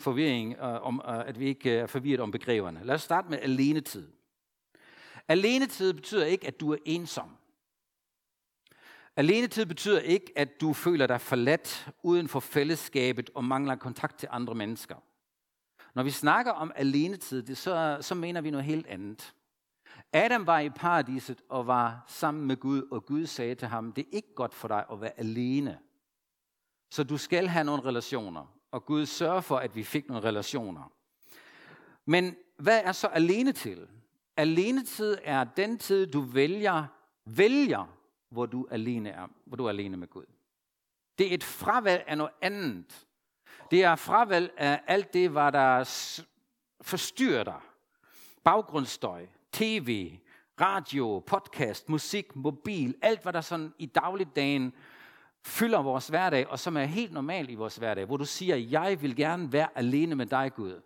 forvirring 0.00 0.56
øh, 0.56 0.82
om, 0.82 1.02
øh, 1.08 1.28
at 1.28 1.40
vi 1.40 1.46
ikke 1.46 1.70
øh, 1.70 1.82
er 1.82 1.86
forvirret 1.86 2.20
om 2.20 2.30
begreberne. 2.30 2.80
Lad 2.84 2.94
os 2.94 3.02
starte 3.02 3.30
med 3.30 3.38
alenetid. 3.42 4.08
Alenetid 5.28 5.92
betyder 5.92 6.24
ikke, 6.24 6.46
at 6.46 6.60
du 6.60 6.72
er 6.72 6.76
ensom. 6.84 7.36
Alenetid 9.16 9.66
betyder 9.66 10.00
ikke, 10.00 10.32
at 10.36 10.60
du 10.60 10.72
føler 10.72 11.06
dig 11.06 11.20
forladt 11.20 11.88
uden 12.02 12.28
for 12.28 12.40
fællesskabet 12.40 13.30
og 13.34 13.44
mangler 13.44 13.76
kontakt 13.76 14.18
til 14.18 14.28
andre 14.32 14.54
mennesker. 14.54 14.96
Når 15.94 16.02
vi 16.02 16.10
snakker 16.10 16.52
om 16.52 16.72
alenetid, 16.74 17.42
det, 17.42 17.56
så, 17.56 17.98
så 18.00 18.14
mener 18.14 18.40
vi 18.40 18.50
noget 18.50 18.64
helt 18.64 18.86
andet. 18.86 19.34
Adam 20.12 20.46
var 20.46 20.60
i 20.60 20.70
paradiset 20.70 21.42
og 21.48 21.66
var 21.66 22.04
sammen 22.08 22.46
med 22.46 22.56
Gud, 22.56 22.82
og 22.90 23.06
Gud 23.06 23.26
sagde 23.26 23.54
til 23.54 23.68
ham, 23.68 23.92
det 23.92 24.04
er 24.04 24.08
ikke 24.12 24.34
godt 24.34 24.54
for 24.54 24.68
dig 24.68 24.84
at 24.92 25.00
være 25.00 25.20
alene. 25.20 25.78
Så 26.90 27.04
du 27.04 27.16
skal 27.16 27.48
have 27.48 27.64
nogle 27.64 27.84
relationer, 27.84 28.59
og 28.70 28.84
Gud 28.84 29.06
sørger 29.06 29.40
for, 29.40 29.56
at 29.56 29.76
vi 29.76 29.82
fik 29.82 30.08
nogle 30.08 30.28
relationer. 30.28 30.92
Men 32.04 32.36
hvad 32.56 32.80
er 32.84 32.92
så 32.92 33.06
alene 33.06 33.52
til? 33.52 33.88
Alene 34.36 34.84
tid 34.84 35.18
er 35.22 35.44
den 35.44 35.78
tid, 35.78 36.06
du 36.06 36.20
vælger, 36.20 36.86
vælger, 37.24 37.96
hvor 38.30 38.46
du 38.46 38.66
alene 38.70 39.10
er, 39.10 39.26
hvor 39.44 39.56
du 39.56 39.64
er 39.64 39.68
alene 39.68 39.96
med 39.96 40.08
Gud. 40.08 40.24
Det 41.18 41.30
er 41.30 41.34
et 41.34 41.44
fravalg 41.44 42.04
af 42.06 42.18
noget 42.18 42.32
andet. 42.42 43.06
Det 43.70 43.84
er 43.84 43.96
fravalg 43.96 44.52
af 44.56 44.82
alt 44.86 45.14
det, 45.14 45.30
hvad 45.30 45.52
der 45.52 45.84
forstyrrer 46.80 47.44
dig. 47.44 47.60
Baggrundsstøj, 48.44 49.26
tv, 49.52 50.18
radio, 50.60 51.22
podcast, 51.26 51.88
musik, 51.88 52.36
mobil, 52.36 52.94
alt 53.02 53.22
hvad 53.22 53.32
der 53.32 53.40
sådan 53.40 53.74
i 53.78 53.86
dagligdagen 53.86 54.72
fylder 55.44 55.82
vores 55.82 56.08
hverdag, 56.08 56.48
og 56.48 56.58
som 56.58 56.76
er 56.76 56.84
helt 56.84 57.12
normal 57.12 57.50
i 57.50 57.54
vores 57.54 57.76
hverdag, 57.76 58.04
hvor 58.04 58.16
du 58.16 58.24
siger, 58.24 58.56
jeg 58.56 59.02
vil 59.02 59.16
gerne 59.16 59.52
være 59.52 59.78
alene 59.78 60.14
med 60.14 60.26
dig, 60.26 60.52
Gud. 60.54 60.82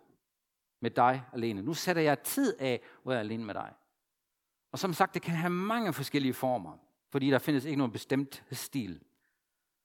Med 0.81 0.91
dig 0.91 1.23
alene. 1.33 1.61
Nu 1.61 1.73
sætter 1.73 2.01
jeg 2.01 2.19
tid 2.19 2.57
af, 2.59 2.81
hvor 3.03 3.11
jeg 3.11 3.17
er 3.17 3.23
alene 3.23 3.45
med 3.45 3.53
dig. 3.53 3.73
Og 4.71 4.79
som 4.79 4.93
sagt, 4.93 5.13
det 5.13 5.21
kan 5.21 5.35
have 5.35 5.49
mange 5.49 5.93
forskellige 5.93 6.33
former, 6.33 6.77
fordi 7.11 7.29
der 7.29 7.39
findes 7.39 7.65
ikke 7.65 7.77
nogen 7.77 7.91
bestemt 7.91 8.43
stil. 8.51 9.03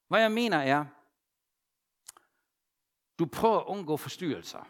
Hvad 0.08 0.20
jeg 0.20 0.32
mener 0.32 0.58
er, 0.58 0.84
du 3.18 3.26
prøver 3.26 3.58
at 3.58 3.66
undgå 3.66 3.96
forstyrrelser. 3.96 4.68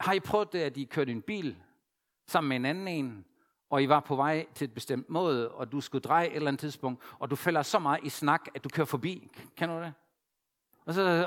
Har 0.00 0.12
I 0.12 0.20
prøvet 0.20 0.52
det, 0.52 0.58
at 0.58 0.76
I 0.76 0.84
kørte 0.84 1.12
en 1.12 1.22
bil 1.22 1.62
sammen 2.26 2.48
med 2.48 2.56
en 2.56 2.64
anden 2.64 2.88
en, 2.88 3.24
og 3.70 3.82
I 3.82 3.88
var 3.88 4.00
på 4.00 4.16
vej 4.16 4.46
til 4.54 4.64
et 4.64 4.74
bestemt 4.74 5.10
måde, 5.10 5.50
og 5.50 5.72
du 5.72 5.80
skulle 5.80 6.02
dreje 6.02 6.26
et 6.26 6.36
eller 6.36 6.48
andet 6.48 6.60
tidspunkt, 6.60 7.02
og 7.18 7.30
du 7.30 7.36
falder 7.36 7.62
så 7.62 7.78
meget 7.78 8.00
i 8.04 8.08
snak, 8.08 8.48
at 8.54 8.64
du 8.64 8.68
kører 8.68 8.86
forbi. 8.86 9.30
Kan 9.56 9.68
du 9.68 9.74
det? 9.74 9.92
Og 10.86 10.94
så, 10.94 11.26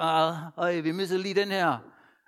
øh, 0.60 0.84
vi 0.84 0.92
missede 0.92 1.22
lige 1.22 1.36
den 1.36 1.52
her. 1.52 1.78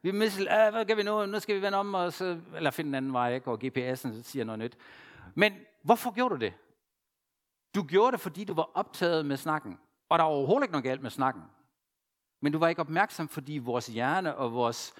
Vi 0.03 0.11
misser, 0.11 0.45
ah, 0.49 0.73
hvad 0.73 0.85
kan 0.85 0.97
vi 0.97 1.03
nu? 1.03 1.25
Nu 1.25 1.39
skal 1.39 1.55
vi 1.55 1.61
vende 1.61 1.77
om, 1.77 1.93
og 1.93 2.13
så, 2.13 2.39
eller 2.55 2.71
finde 2.71 2.89
en 2.89 2.95
anden 2.95 3.13
vej, 3.13 3.33
ikke? 3.33 3.51
og 3.51 3.59
GPS'en 3.63 4.23
siger 4.23 4.43
noget 4.43 4.59
nyt. 4.59 4.77
Men 5.35 5.53
hvorfor 5.83 6.11
gjorde 6.11 6.35
du 6.35 6.39
det? 6.39 6.53
Du 7.75 7.83
gjorde 7.83 8.11
det, 8.11 8.19
fordi 8.19 8.43
du 8.43 8.53
var 8.53 8.69
optaget 8.73 9.25
med 9.25 9.37
snakken. 9.37 9.79
Og 10.09 10.19
der 10.19 10.23
var 10.23 10.31
overhovedet 10.31 10.63
ikke 10.63 10.71
noget 10.71 10.83
galt 10.83 11.01
med 11.01 11.09
snakken. 11.09 11.43
Men 12.41 12.53
du 12.53 12.59
var 12.59 12.67
ikke 12.67 12.81
opmærksom, 12.81 13.27
fordi 13.27 13.57
vores 13.57 13.87
hjerne 13.87 14.35
og 14.35 14.53
vores 14.53 14.93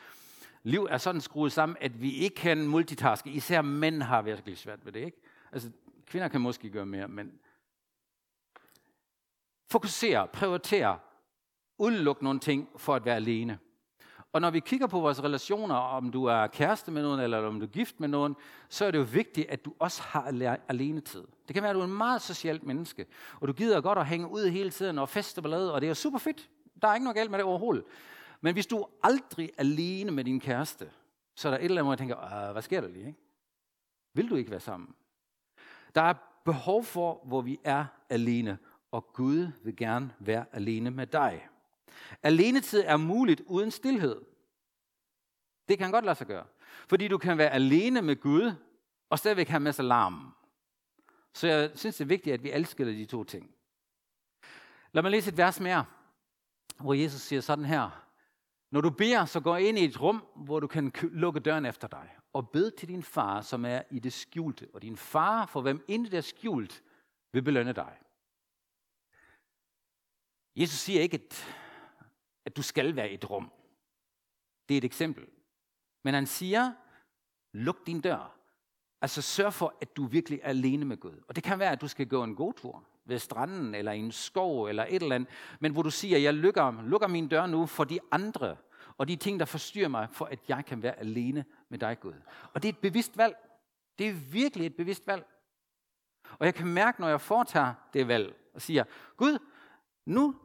liv 0.64 0.88
er 0.90 0.98
sådan 0.98 1.22
skruet 1.22 1.52
sammen, 1.52 1.78
at 1.82 2.02
vi 2.02 2.16
ikke 2.16 2.36
kan 2.36 2.68
multitaske. 2.68 3.30
Især 3.30 3.62
mænd 3.62 4.02
har 4.02 4.22
virkelig 4.22 4.58
svært 4.58 4.86
ved 4.86 4.92
det. 4.92 5.00
Ikke? 5.00 5.22
Altså, 5.52 5.72
kvinder 6.06 6.28
kan 6.28 6.42
måske 6.42 6.70
gøre 6.70 6.86
mere, 6.86 7.08
men 7.08 7.32
fokusere, 9.72 10.28
prioritere, 10.28 11.00
udelukke 11.78 12.24
nogle 12.24 12.40
ting 12.40 12.70
for 12.78 12.96
at 12.96 13.06
være 13.06 13.16
alene. 13.16 13.60
Og 14.34 14.42
når 14.42 14.50
vi 14.50 14.60
kigger 14.60 14.88
på 14.88 15.00
vores 15.00 15.24
relationer, 15.24 15.76
om 15.76 16.12
du 16.12 16.26
er 16.26 16.48
kæreste 16.48 16.92
med 16.92 17.02
nogen, 17.02 17.20
eller 17.20 17.48
om 17.48 17.60
du 17.60 17.66
er 17.66 17.70
gift 17.70 18.00
med 18.00 18.08
nogen, 18.08 18.36
så 18.70 18.86
er 18.86 18.92
det 18.92 18.98
jo 18.98 19.04
vigtigt, 19.04 19.50
at 19.50 19.66
du 19.66 19.74
også 19.80 20.02
har 20.02 20.58
alene 20.68 21.02
tid. 21.02 21.24
Det 21.48 21.54
kan 21.54 21.64
være, 21.64 21.70
at 21.70 21.76
du 21.76 21.80
er 21.80 21.86
en 21.86 21.94
meget 21.94 22.22
socialt 22.22 22.64
menneske, 22.64 23.06
og 23.40 23.48
du 23.48 23.54
gider 23.54 23.82
godt 23.82 23.98
at 23.98 24.06
hænge 24.06 24.32
ud 24.32 24.50
hele 24.50 24.70
tiden 24.70 25.00
og 25.00 25.10
feste 25.10 25.42
ballade, 25.42 25.74
og 25.74 25.82
det 25.82 25.90
er 25.90 25.94
super 25.94 26.20
fedt. 26.20 26.50
Der 26.82 26.88
er 26.88 26.94
ikke 26.94 27.04
noget 27.04 27.16
galt 27.16 27.32
med 27.32 27.40
det 27.40 27.46
overhovedet. 27.46 27.84
Men 28.42 28.54
hvis 28.54 28.68
du 28.68 28.78
er 28.78 28.88
aldrig 29.04 29.50
alene 29.58 30.12
med 30.12 30.24
din 30.24 30.40
kæreste, 30.40 30.92
så 31.36 31.48
er 31.48 31.52
der 31.52 31.58
et 31.58 31.66
eller 31.66 31.76
andet, 31.76 31.86
hvor 31.86 31.94
jeg 31.94 32.00
tænker, 32.00 32.16
ah, 32.16 32.52
hvad 32.52 32.62
sker 32.62 32.82
der 32.82 32.88
lige? 32.88 33.08
Ikke? 33.08 33.20
Vil 34.14 34.30
du 34.30 34.36
ikke 34.36 34.52
være 34.52 34.60
sammen? 34.60 34.96
Der 35.96 36.02
er 36.02 36.14
behov 36.46 36.84
for, 36.84 37.22
hvor 37.26 37.42
vi 37.42 37.60
er 37.64 37.86
alene, 38.10 38.58
og 38.92 39.14
Gud 39.14 39.48
vil 39.64 39.76
gerne 39.76 40.14
være 40.20 40.46
alene 40.52 40.92
med 40.92 41.08
dig. 41.08 41.48
Alenetid 42.24 42.84
er 42.86 42.98
muligt 42.98 43.42
uden 43.46 43.72
stillhed. 43.72 44.22
Det 45.68 45.78
kan 45.78 45.92
godt 45.92 46.06
lade 46.06 46.16
sig 46.16 46.28
gøre. 46.28 46.46
Fordi 46.88 47.08
du 47.08 47.18
kan 47.18 47.38
være 47.38 47.50
alene 47.50 48.02
med 48.02 48.16
Gud, 48.16 48.54
og 49.10 49.20
stadigvæk 49.20 49.48
have 49.48 49.60
masser 49.60 49.84
larm. 49.84 50.34
Så 51.34 51.48
jeg 51.48 51.72
synes, 51.76 51.96
det 51.96 52.04
er 52.04 52.08
vigtigt, 52.08 52.34
at 52.34 52.44
vi 52.44 52.52
adskiller 52.52 52.94
de 52.94 53.06
to 53.06 53.24
ting. 53.24 53.56
Lad 54.92 55.04
mig 55.04 55.12
læse 55.12 55.30
et 55.30 55.38
vers 55.38 55.60
mere, 55.60 55.86
hvor 56.80 56.94
Jesus 56.94 57.22
siger 57.22 57.42
sådan 57.42 57.66
her. 57.66 58.08
Når 58.72 58.82
du 58.82 58.90
beder, 58.90 59.26
så 59.26 59.40
gå 59.40 59.56
ind 59.56 59.78
i 59.78 59.86
et 59.86 60.02
rum, 60.02 60.26
hvor 60.36 60.60
du 60.60 60.68
kan 60.68 60.92
lukke 61.02 61.40
døren 61.40 61.66
efter 61.66 61.88
dig, 61.88 62.16
og 62.34 62.50
bed 62.50 62.72
til 62.72 62.88
din 62.88 63.04
far, 63.04 63.42
som 63.42 63.66
er 63.66 63.82
i 63.92 64.00
det 64.00 64.14
skjulte. 64.14 64.68
Og 64.74 64.82
din 64.82 64.98
far, 64.98 65.46
for 65.46 65.62
hvem 65.62 65.86
intet 65.88 66.14
er 66.14 66.22
skjult, 66.22 66.84
vil 67.34 67.42
belønne 67.42 67.74
dig. 67.74 67.98
Jesus 70.56 70.80
siger 70.80 71.02
ikke, 71.02 71.16
at 71.16 71.58
at 72.46 72.58
du 72.58 72.62
skal 72.62 72.96
være 72.96 73.12
i 73.12 73.14
et 73.14 73.30
rum. 73.30 73.52
Det 74.70 74.76
er 74.76 74.78
et 74.78 74.84
eksempel. 74.86 75.28
Men 76.04 76.14
han 76.14 76.26
siger, 76.26 76.74
luk 77.54 77.88
din 77.88 78.02
dør. 78.02 78.38
Altså 79.02 79.22
sørg 79.22 79.54
for, 79.54 79.78
at 79.82 79.98
du 79.98 80.06
virkelig 80.06 80.40
er 80.44 80.50
alene 80.50 80.86
med 80.86 80.98
Gud. 80.98 81.24
Og 81.28 81.36
det 81.36 81.44
kan 81.44 81.60
være, 81.60 81.72
at 81.72 81.82
du 81.82 81.88
skal 81.88 82.08
gå 82.08 82.24
en 82.24 82.36
god 82.36 82.54
tur 82.54 82.88
ved 83.12 83.20
stranden, 83.20 83.76
eller 83.76 83.92
i 83.92 84.00
en 84.00 84.12
skov, 84.12 84.66
eller 84.66 84.86
et 84.90 85.02
eller 85.02 85.16
andet. 85.16 85.30
Men 85.60 85.72
hvor 85.72 85.82
du 85.82 85.92
siger, 85.92 86.18
jeg 86.18 86.34
lukker, 86.34 86.84
lukker 86.84 87.08
min 87.08 87.28
dør 87.28 87.46
nu 87.46 87.66
for 87.66 87.84
de 87.84 88.00
andre, 88.12 88.56
og 88.98 89.08
de 89.08 89.16
ting, 89.16 89.40
der 89.40 89.46
forstyrrer 89.46 89.88
mig, 89.88 90.08
for 90.12 90.26
at 90.26 90.40
jeg 90.48 90.66
kan 90.66 90.84
være 90.84 91.00
alene 91.00 91.46
med 91.70 91.80
dig, 91.80 92.00
Gud. 92.00 92.14
Og 92.54 92.64
det 92.64 92.70
er 92.70 92.74
et 92.74 92.80
bevidst 92.80 93.18
valg. 93.18 93.36
Det 94.00 94.08
er 94.08 94.14
virkelig 94.14 94.66
et 94.66 94.76
bevidst 94.76 95.08
valg. 95.08 95.26
Og 96.40 96.46
jeg 96.46 96.56
kan 96.56 96.68
mærke, 96.68 97.02
når 97.02 97.08
jeg 97.08 97.22
foretager 97.22 97.74
det 97.94 98.08
valg, 98.08 98.36
og 98.54 98.62
siger, 98.62 98.84
Gud, 99.18 99.38
nu 100.06 100.36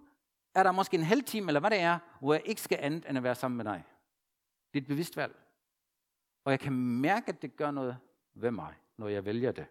er 0.54 0.62
der 0.62 0.72
måske 0.72 0.94
en 0.94 1.02
halv 1.02 1.24
time, 1.24 1.46
eller 1.48 1.60
hvad 1.60 1.70
det 1.70 1.78
er, 1.80 1.98
hvor 2.20 2.34
jeg 2.34 2.42
ikke 2.44 2.60
skal 2.60 2.78
andet 2.80 3.04
end 3.08 3.18
at 3.18 3.24
være 3.24 3.34
sammen 3.34 3.56
med 3.56 3.64
dig. 3.64 3.84
Det 4.72 4.78
er 4.78 4.82
et 4.82 4.88
bevidst 4.88 5.16
valg. 5.16 5.36
Og 6.44 6.52
jeg 6.52 6.60
kan 6.60 6.72
mærke, 6.72 7.28
at 7.28 7.42
det 7.42 7.56
gør 7.56 7.70
noget 7.70 7.96
ved 8.34 8.50
mig, 8.50 8.74
når 8.96 9.08
jeg 9.08 9.24
vælger 9.24 9.52
det. 9.52 9.66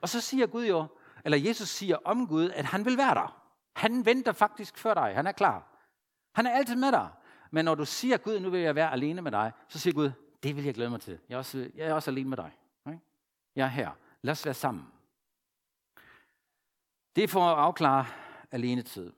Og 0.00 0.08
så 0.08 0.20
siger 0.20 0.46
Gud 0.46 0.66
jo, 0.66 0.86
eller 1.24 1.38
Jesus 1.38 1.68
siger 1.68 1.96
om 2.04 2.28
Gud, 2.28 2.50
at 2.50 2.64
han 2.64 2.84
vil 2.84 2.98
være 2.98 3.14
der. 3.14 3.40
Han 3.76 4.06
venter 4.06 4.32
faktisk 4.32 4.78
før 4.78 4.94
dig. 4.94 5.14
Han 5.14 5.26
er 5.26 5.32
klar. 5.32 5.68
Han 6.34 6.46
er 6.46 6.50
altid 6.50 6.76
med 6.76 6.92
dig. 6.92 7.10
Men 7.50 7.64
når 7.64 7.74
du 7.74 7.84
siger, 7.84 8.16
Gud, 8.16 8.40
nu 8.40 8.50
vil 8.50 8.60
jeg 8.60 8.74
være 8.74 8.92
alene 8.92 9.22
med 9.22 9.32
dig, 9.32 9.52
så 9.68 9.78
siger 9.78 9.94
Gud, 9.94 10.10
det 10.42 10.56
vil 10.56 10.64
jeg 10.64 10.74
glæde 10.74 10.90
mig 10.90 11.00
til. 11.00 11.18
Jeg 11.28 11.34
er 11.34 11.38
også, 11.38 11.70
jeg 11.74 11.86
er 11.86 11.94
også 11.94 12.10
alene 12.10 12.28
med 12.28 12.36
dig. 12.36 12.52
Jeg 13.56 13.64
er 13.64 13.68
her. 13.68 13.90
Lad 14.22 14.32
os 14.32 14.44
være 14.44 14.54
sammen. 14.54 14.92
Det 17.16 17.24
er 17.24 17.28
for 17.28 17.40
at 17.40 17.58
afklare 17.58 18.06
alene 18.50 18.82
tid. 18.82 19.12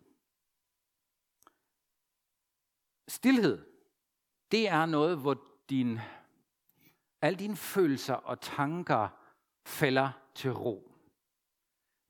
Stilhed, 3.08 3.66
det 4.50 4.68
er 4.68 4.86
noget, 4.86 5.18
hvor 5.18 5.42
din, 5.70 6.00
alle 7.22 7.38
dine 7.38 7.56
følelser 7.56 8.14
og 8.14 8.40
tanker 8.40 9.08
falder 9.66 10.10
til 10.34 10.52
ro. 10.52 10.95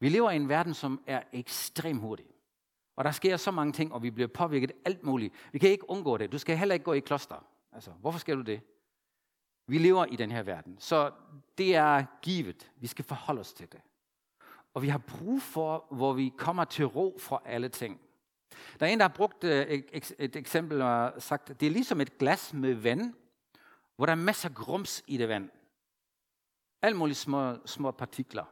Vi 0.01 0.09
lever 0.09 0.31
i 0.31 0.37
en 0.37 0.49
verden, 0.49 0.75
som 0.75 1.03
er 1.07 1.23
ekstremt 1.33 2.01
hurtig. 2.01 2.27
Og 2.97 3.05
der 3.05 3.11
sker 3.11 3.37
så 3.37 3.51
mange 3.51 3.73
ting, 3.73 3.93
og 3.93 4.03
vi 4.03 4.11
bliver 4.11 4.29
påvirket 4.29 4.73
alt 4.85 5.03
muligt. 5.03 5.35
Vi 5.53 5.59
kan 5.59 5.71
ikke 5.71 5.91
undgå 5.91 6.17
det. 6.17 6.33
Du 6.33 6.39
skal 6.39 6.57
heller 6.57 6.73
ikke 6.73 6.85
gå 6.85 6.93
i 6.93 7.01
kloster. 7.01 7.47
Altså, 7.73 7.91
hvorfor 7.91 8.19
skal 8.19 8.37
du 8.37 8.43
det? 8.43 8.61
Vi 9.67 9.79
lever 9.79 10.05
i 10.05 10.17
den 10.17 10.31
her 10.31 10.43
verden, 10.43 10.77
så 10.79 11.13
det 11.59 11.77
er 11.77 12.05
givet. 12.23 12.73
Vi 12.77 12.87
skal 12.87 13.05
forholde 13.05 13.41
os 13.41 13.53
til 13.53 13.73
det. 13.73 13.81
Og 14.75 14.83
vi 14.83 14.89
har 14.89 14.99
brug 14.99 15.43
for, 15.43 15.87
hvor 15.91 16.13
vi 16.13 16.33
kommer 16.37 16.65
til 16.65 16.85
ro 16.85 17.17
fra 17.19 17.43
alle 17.45 17.69
ting. 17.69 18.01
Der 18.81 18.87
er 18.87 18.91
en, 18.91 18.99
der 18.99 19.09
har 19.09 19.15
brugt 19.15 19.45
øh, 19.45 19.83
et 20.19 20.37
eksempel 20.37 20.83
og 20.83 21.23
sagt, 21.23 21.61
det 21.61 21.67
er 21.67 21.71
ligesom 21.71 22.01
et 22.01 22.19
glas 22.19 22.53
med 22.53 22.75
vand, 22.75 23.15
hvor 23.97 24.07
der 24.07 24.13
er 24.13 24.17
masser 24.17 24.49
af 24.49 24.55
grums 24.55 25.03
i 25.07 25.17
det 25.17 25.29
vand. 25.29 25.51
Alt 26.83 26.97
mulige 26.97 27.15
små, 27.15 27.67
små 27.67 27.91
partikler. 27.91 28.45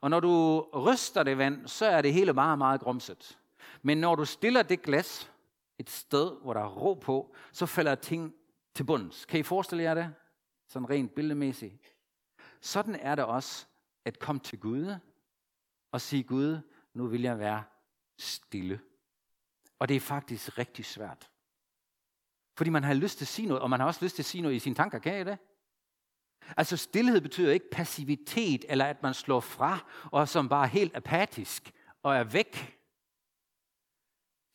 Og 0.00 0.10
når 0.10 0.20
du 0.20 0.60
ryster 0.60 1.22
det 1.22 1.38
vand, 1.38 1.68
så 1.68 1.86
er 1.86 2.02
det 2.02 2.12
hele 2.12 2.32
meget, 2.32 2.58
meget 2.58 2.80
grumset. 2.80 3.38
Men 3.82 3.98
når 3.98 4.14
du 4.14 4.24
stiller 4.24 4.62
det 4.62 4.82
glas 4.82 5.32
et 5.78 5.90
sted, 5.90 6.36
hvor 6.42 6.54
der 6.54 6.60
er 6.60 6.68
ro 6.68 6.94
på, 6.94 7.34
så 7.52 7.66
falder 7.66 7.94
ting 7.94 8.34
til 8.74 8.84
bunds. 8.84 9.24
Kan 9.24 9.40
I 9.40 9.42
forestille 9.42 9.82
jer 9.82 9.94
det? 9.94 10.14
Sådan 10.68 10.90
rent 10.90 11.14
billedmæssigt. 11.14 11.94
Sådan 12.60 12.94
er 12.94 13.14
det 13.14 13.24
også 13.24 13.66
at 14.04 14.18
komme 14.18 14.40
til 14.40 14.60
Gud 14.60 14.94
og 15.92 16.00
sige, 16.00 16.22
Gud, 16.22 16.58
nu 16.94 17.06
vil 17.06 17.22
jeg 17.22 17.38
være 17.38 17.62
stille. 18.18 18.80
Og 19.78 19.88
det 19.88 19.96
er 19.96 20.00
faktisk 20.00 20.58
rigtig 20.58 20.84
svært. 20.84 21.30
Fordi 22.56 22.70
man 22.70 22.84
har 22.84 22.94
lyst 22.94 23.18
til 23.18 23.24
at 23.24 23.28
sige 23.28 23.48
noget, 23.48 23.62
og 23.62 23.70
man 23.70 23.80
har 23.80 23.86
også 23.86 24.04
lyst 24.04 24.14
til 24.14 24.22
at 24.22 24.26
sige 24.26 24.42
noget 24.42 24.56
i 24.56 24.58
sine 24.58 24.74
tanker. 24.74 24.98
Kan 24.98 25.20
I 25.20 25.24
det? 25.24 25.38
Altså 26.56 26.76
stillhed 26.76 27.20
betyder 27.20 27.52
ikke 27.52 27.70
passivitet, 27.70 28.64
eller 28.68 28.84
at 28.84 29.02
man 29.02 29.14
slår 29.14 29.40
fra, 29.40 29.78
og 30.04 30.28
som 30.28 30.48
bare 30.48 30.64
er 30.64 30.70
helt 30.70 30.96
apatisk 30.96 31.72
og 32.02 32.16
er 32.16 32.24
væk. 32.24 32.76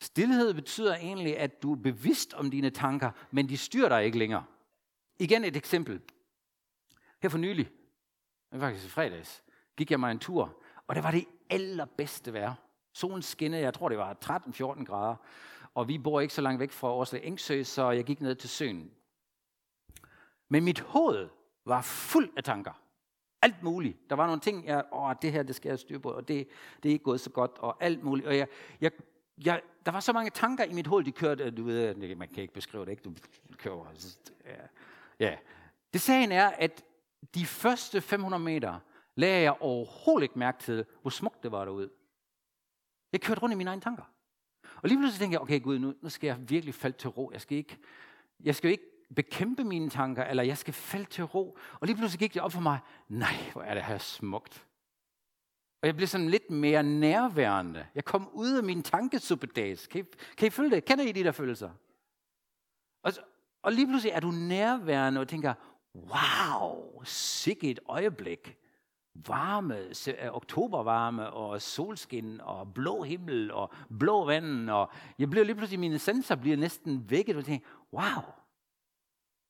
Stilhed 0.00 0.54
betyder 0.54 0.96
egentlig, 0.96 1.38
at 1.38 1.62
du 1.62 1.72
er 1.72 1.76
bevidst 1.76 2.34
om 2.34 2.50
dine 2.50 2.70
tanker, 2.70 3.10
men 3.30 3.48
de 3.48 3.56
styrer 3.56 3.88
dig 3.88 4.04
ikke 4.04 4.18
længere. 4.18 4.44
Igen 5.18 5.44
et 5.44 5.56
eksempel. 5.56 6.00
Her 7.22 7.28
for 7.28 7.38
nylig, 7.38 7.66
det 8.52 8.60
var 8.60 8.66
faktisk 8.66 8.86
i 8.86 8.88
fredags, 8.88 9.42
gik 9.76 9.90
jeg 9.90 10.00
mig 10.00 10.10
en 10.10 10.18
tur, 10.18 10.62
og 10.86 10.94
det 10.94 11.04
var 11.04 11.10
det 11.10 11.24
allerbedste 11.50 12.32
vejr. 12.32 12.54
Solen 12.92 13.22
skinnede, 13.22 13.62
jeg 13.62 13.74
tror 13.74 13.88
det 13.88 13.98
var 13.98 14.16
13-14 14.24 14.84
grader. 14.84 15.16
Og 15.74 15.88
vi 15.88 15.98
bor 15.98 16.20
ikke 16.20 16.34
så 16.34 16.40
langt 16.40 16.60
væk 16.60 16.72
fra 16.72 16.92
Årslev 16.92 17.20
Engsø, 17.24 17.62
så 17.62 17.90
jeg 17.90 18.04
gik 18.04 18.20
ned 18.20 18.34
til 18.34 18.48
søen. 18.48 18.90
Men 20.48 20.64
mit 20.64 20.80
hoved 20.80 21.28
var 21.66 21.82
fuld 21.82 22.30
af 22.36 22.44
tanker. 22.44 22.82
Alt 23.42 23.62
muligt. 23.62 24.10
Der 24.10 24.16
var 24.16 24.26
nogle 24.26 24.40
ting, 24.40 24.66
jeg, 24.66 24.84
åh, 24.92 25.14
det 25.22 25.32
her, 25.32 25.42
det 25.42 25.54
skal 25.54 25.68
jeg 25.68 25.78
styre 25.78 25.98
på, 25.98 26.10
og 26.10 26.28
det, 26.28 26.48
det 26.82 26.88
er 26.88 26.92
ikke 26.92 27.02
gået 27.02 27.20
så 27.20 27.30
godt, 27.30 27.50
og 27.58 27.76
alt 27.80 28.04
muligt. 28.04 28.28
Og 28.28 28.36
jeg, 28.36 28.48
jeg, 28.80 28.90
jeg, 29.44 29.62
der 29.86 29.92
var 29.92 30.00
så 30.00 30.12
mange 30.12 30.30
tanker 30.30 30.64
i 30.64 30.72
mit 30.72 30.86
hoved, 30.86 31.04
de 31.04 31.12
kørte, 31.12 31.50
du 31.50 31.64
ved, 31.64 32.14
man 32.14 32.28
kan 32.28 32.42
ikke 32.42 32.54
beskrive 32.54 32.84
det, 32.84 32.90
ikke? 32.90 33.02
Du 33.02 33.12
kører, 33.56 33.92
ja. 34.44 34.50
ja. 35.26 35.36
Det 35.92 36.00
sagen 36.00 36.32
er, 36.32 36.48
at 36.48 36.84
de 37.34 37.46
første 37.46 38.00
500 38.00 38.42
meter 38.42 38.78
lagde 39.14 39.42
jeg 39.42 39.56
overhovedet 39.60 40.22
ikke 40.22 40.38
mærke 40.38 40.62
til, 40.62 40.84
hvor 41.02 41.10
smukt 41.10 41.42
det 41.42 41.52
var 41.52 41.64
derude. 41.64 41.90
Jeg 43.12 43.20
kørte 43.20 43.40
rundt 43.40 43.52
i 43.52 43.56
mine 43.56 43.70
egne 43.70 43.82
tanker. 43.82 44.02
Og 44.82 44.88
lige 44.88 44.98
pludselig 44.98 45.18
tænkte 45.18 45.34
jeg, 45.34 45.40
okay 45.40 45.62
Gud, 45.62 45.78
nu, 45.78 45.94
nu 46.00 46.08
skal 46.08 46.26
jeg 46.26 46.50
virkelig 46.50 46.74
falde 46.74 46.96
til 46.96 47.10
ro. 47.10 47.30
Jeg 47.32 47.40
skal 47.40 47.58
ikke, 47.58 47.78
jeg 48.40 48.54
skal 48.54 48.70
ikke 48.70 48.84
bekæmpe 49.14 49.64
mine 49.64 49.90
tanker, 49.90 50.24
eller 50.24 50.42
jeg 50.42 50.58
skal 50.58 50.74
falde 50.74 51.04
til 51.10 51.24
ro. 51.24 51.58
Og 51.80 51.86
lige 51.86 51.96
pludselig 51.96 52.18
gik 52.18 52.34
det 52.34 52.42
op 52.42 52.52
for 52.52 52.60
mig, 52.60 52.78
nej, 53.08 53.50
hvor 53.52 53.62
er 53.62 53.74
det 53.74 53.82
her 53.82 53.98
smukt. 53.98 54.66
Og 55.82 55.86
jeg 55.86 55.96
blev 55.96 56.08
sådan 56.08 56.28
lidt 56.28 56.50
mere 56.50 56.82
nærværende. 56.82 57.86
Jeg 57.94 58.04
kom 58.04 58.28
ud 58.32 58.52
af 58.56 58.64
min 58.64 58.82
tankesuppedags. 58.82 59.86
Kan 59.86 60.00
I, 60.00 60.04
kan 60.36 60.46
I 60.46 60.50
følge 60.50 60.70
det? 60.70 60.84
Kender 60.84 61.04
I 61.04 61.12
de 61.12 61.24
der 61.24 61.32
følelser? 61.32 61.70
Og, 63.02 63.12
og 63.62 63.72
lige 63.72 63.86
pludselig 63.86 64.12
er 64.12 64.20
du 64.20 64.30
nærværende 64.30 65.20
og 65.20 65.28
tænker, 65.28 65.54
wow, 65.94 67.02
sikke 67.04 67.70
et 67.70 67.80
øjeblik 67.88 68.56
varme, 69.14 69.78
øh, 69.78 70.36
oktobervarme 70.36 71.30
og 71.30 71.62
solskin 71.62 72.40
og 72.40 72.74
blå 72.74 73.02
himmel 73.02 73.52
og 73.52 73.70
blå 73.98 74.24
vand. 74.24 74.70
Og 74.70 74.90
jeg 75.18 75.30
bliver 75.30 75.44
lige 75.44 75.56
pludselig, 75.56 75.80
mine 75.80 75.98
sensorer 75.98 76.40
bliver 76.40 76.56
næsten 76.56 77.10
vækket 77.10 77.36
og 77.36 77.44
tænker, 77.44 77.66
wow, 77.92 78.22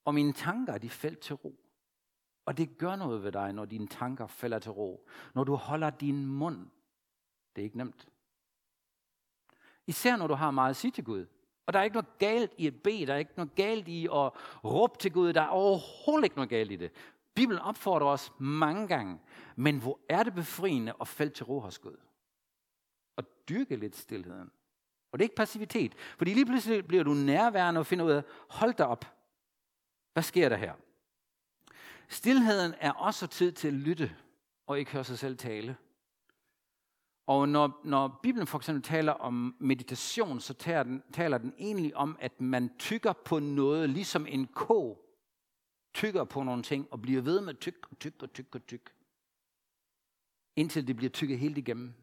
og 0.07 0.15
mine 0.15 0.33
tanker, 0.33 0.79
de 0.79 0.91
faldt 0.91 1.19
til 1.19 1.35
ro. 1.35 1.61
Og 2.47 2.57
det 2.57 2.79
gør 2.79 2.97
noget 2.97 3.23
ved 3.23 3.33
dig, 3.33 3.53
når 3.53 3.65
dine 3.65 3.87
tanker 3.87 4.27
falder 4.27 4.59
til 4.59 4.73
ro. 4.73 5.07
Når 5.35 5.45
du 5.45 5.55
holder 5.55 5.91
din 5.91 6.27
mund. 6.27 6.67
Det 7.57 7.63
er 7.63 7.65
ikke 7.65 7.79
nemt. 7.79 8.09
Især 9.87 10.17
når 10.17 10.27
du 10.27 10.35
har 10.35 10.51
meget 10.51 10.71
at 10.71 10.77
sige 10.77 10.91
til 10.91 11.05
Gud. 11.05 11.27
Og 11.67 11.73
der 11.73 11.79
er 11.79 11.85
ikke 11.85 11.95
noget 11.95 12.19
galt 12.19 12.53
i 12.59 12.67
at 12.67 12.83
bede, 12.83 13.07
der 13.07 13.15
er 13.15 13.19
ikke 13.19 13.33
noget 13.37 13.55
galt 13.55 13.89
i 13.89 14.05
at 14.05 14.31
råbe 14.65 14.99
til 14.99 15.13
Gud, 15.13 15.33
der 15.33 15.43
er 15.43 15.49
overhovedet 15.49 16.25
ikke 16.25 16.37
noget 16.37 16.51
galt 16.51 16.73
i 16.73 16.77
det. 16.77 16.93
Bibelen 17.35 17.63
opfordrer 17.63 18.07
os 18.07 18.33
mange 18.39 18.89
gange, 18.89 19.19
men 19.57 19.79
hvor 19.79 20.01
er 20.09 20.23
det 20.23 20.35
befriende 20.35 20.95
at 21.01 21.09
falde 21.09 21.35
til 21.35 21.45
ro 21.45 21.61
hos 21.61 21.79
Gud? 21.79 21.97
Og 23.17 23.25
dyrke 23.49 23.77
lidt 23.77 23.97
stillheden. 23.97 24.51
Og 25.13 25.19
det 25.19 25.25
er 25.25 25.25
ikke 25.25 25.37
passivitet, 25.37 25.95
fordi 25.95 26.35
lige 26.35 26.47
pludselig 26.47 26.87
bliver 26.87 27.05
du 27.05 27.15
nærværende 27.15 27.79
og 27.79 27.87
finder 27.87 28.05
ud 28.05 28.11
af, 28.11 28.23
hold 28.49 28.75
da 28.75 28.85
op, 28.85 29.16
hvad 30.17 30.23
sker 30.23 30.49
der 30.49 30.57
her? 30.57 30.75
Stilheden 32.09 32.75
er 32.81 32.93
også 32.93 33.27
tid 33.27 33.53
til 33.53 33.69
at 33.69 33.75
lytte 33.75 34.17
og 34.67 34.79
ikke 34.79 34.91
høre 34.91 35.05
sig 35.05 35.19
selv 35.19 35.37
tale. 35.37 35.77
Og 37.27 37.49
når, 37.49 37.81
når 37.85 38.21
Bibelen 38.23 38.47
for 38.47 38.59
eksempel 38.59 38.83
taler 38.83 39.13
om 39.13 39.57
meditation, 39.59 40.41
så 40.41 40.55
taler 40.55 40.83
den, 40.83 41.03
taler 41.13 41.39
den 41.39 41.55
egentlig 41.59 41.97
om, 41.97 42.17
at 42.21 42.41
man 42.41 42.71
tykker 42.79 43.13
på 43.13 43.39
noget, 43.39 43.91
ligesom 43.91 44.27
en 44.27 44.47
ko 44.47 45.07
tykker 45.95 46.25
på 46.25 46.43
nogle 46.43 46.63
ting, 46.63 46.89
og 46.91 47.03
bliver 47.03 47.23
ved 47.23 47.41
med 47.41 47.55
tyk 47.55 47.87
og 47.91 47.99
tyk 47.99 48.23
og 48.23 48.33
tyk 48.33 48.55
og 48.55 48.67
tyk, 48.67 48.93
indtil 50.57 50.87
det 50.87 50.97
bliver 50.97 51.11
tykket 51.11 51.39
helt 51.39 51.59
igennem. 51.59 51.95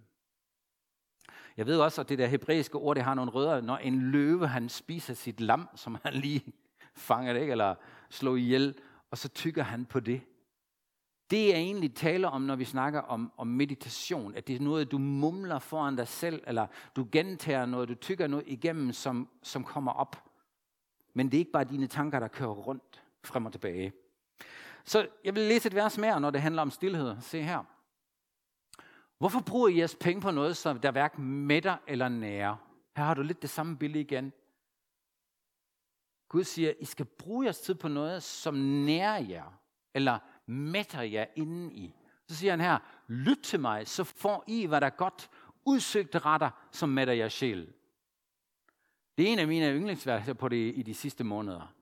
Jeg 1.57 1.65
ved 1.65 1.79
også, 1.79 2.01
at 2.01 2.09
det 2.09 2.17
der 2.17 2.27
hebræiske 2.27 2.77
ord, 2.77 2.95
det 2.95 3.03
har 3.03 3.13
nogle 3.13 3.31
rødder. 3.31 3.61
Når 3.61 3.77
en 3.77 4.01
løve, 4.01 4.47
han 4.47 4.69
spiser 4.69 5.13
sit 5.13 5.39
lam, 5.39 5.67
som 5.75 5.97
han 6.03 6.13
lige 6.13 6.53
fanger 6.95 7.33
det, 7.33 7.41
ikke? 7.41 7.51
eller 7.51 7.75
slår 8.09 8.35
ihjel, 8.35 8.75
og 9.11 9.17
så 9.17 9.29
tykker 9.29 9.63
han 9.63 9.85
på 9.85 9.99
det. 9.99 10.21
Det 11.29 11.53
er 11.55 11.57
egentlig 11.57 11.95
tale 11.95 12.29
om, 12.29 12.41
når 12.41 12.55
vi 12.55 12.65
snakker 12.65 12.99
om, 12.99 13.31
om 13.37 13.47
meditation, 13.47 14.35
at 14.35 14.47
det 14.47 14.55
er 14.55 14.59
noget, 14.59 14.91
du 14.91 14.97
mumler 14.97 15.59
foran 15.59 15.95
dig 15.95 16.07
selv, 16.07 16.43
eller 16.47 16.67
du 16.95 17.07
gentager 17.11 17.65
noget, 17.65 17.89
du 17.89 17.95
tykker 17.95 18.27
noget 18.27 18.45
igennem, 18.47 18.91
som, 18.91 19.29
som 19.43 19.63
kommer 19.63 19.91
op. 19.91 20.23
Men 21.13 21.25
det 21.25 21.37
er 21.37 21.39
ikke 21.39 21.51
bare 21.51 21.63
dine 21.63 21.87
tanker, 21.87 22.19
der 22.19 22.27
kører 22.27 22.49
rundt 22.49 23.03
frem 23.23 23.45
og 23.45 23.51
tilbage. 23.51 23.93
Så 24.85 25.07
jeg 25.23 25.35
vil 25.35 25.43
læse 25.43 25.67
et 25.67 25.75
vers 25.75 25.97
mere, 25.97 26.21
når 26.21 26.29
det 26.29 26.41
handler 26.41 26.61
om 26.61 26.71
stillhed. 26.71 27.15
Se 27.21 27.41
her. 27.41 27.63
Hvorfor 29.17 29.39
bruger 29.39 29.67
I 29.67 29.77
jeres 29.77 29.95
penge 29.95 30.21
på 30.21 30.31
noget, 30.31 30.57
som 30.57 30.79
der 30.79 30.91
hverken 30.91 31.23
mætter 31.23 31.77
eller 31.87 32.09
nærer? 32.09 32.55
Her 32.97 33.03
har 33.03 33.13
du 33.13 33.21
lidt 33.21 33.41
det 33.41 33.49
samme 33.49 33.77
billede 33.77 33.99
igen. 33.99 34.33
Gud 36.33 36.43
siger, 36.43 36.73
I 36.79 36.85
skal 36.85 37.05
bruge 37.05 37.45
jeres 37.45 37.59
tid 37.59 37.75
på 37.75 37.87
noget, 37.87 38.23
som 38.23 38.55
nærer 38.55 39.17
jer, 39.17 39.59
eller 39.93 40.19
mætter 40.45 41.01
jer 41.01 41.25
inden 41.35 41.71
i. 41.71 41.95
Så 42.27 42.35
siger 42.35 42.51
han 42.51 42.61
her, 42.61 42.77
lyt 43.07 43.39
til 43.43 43.59
mig, 43.59 43.87
så 43.87 44.03
får 44.03 44.43
I, 44.47 44.65
hvad 44.65 44.81
der 44.81 44.87
er 44.87 44.95
godt, 44.97 45.29
udsøgte 45.65 46.19
retter, 46.19 46.49
som 46.71 46.89
mætter 46.89 47.13
jer 47.13 47.29
sjæl. 47.29 47.73
Det 49.17 49.27
er 49.27 49.31
en 49.31 49.39
af 49.39 49.47
mine 49.47 49.73
yndlingsværker 49.73 50.33
på 50.33 50.49
det 50.49 50.73
i 50.75 50.81
de 50.81 50.93
sidste 50.93 51.23
måneder. 51.23 51.73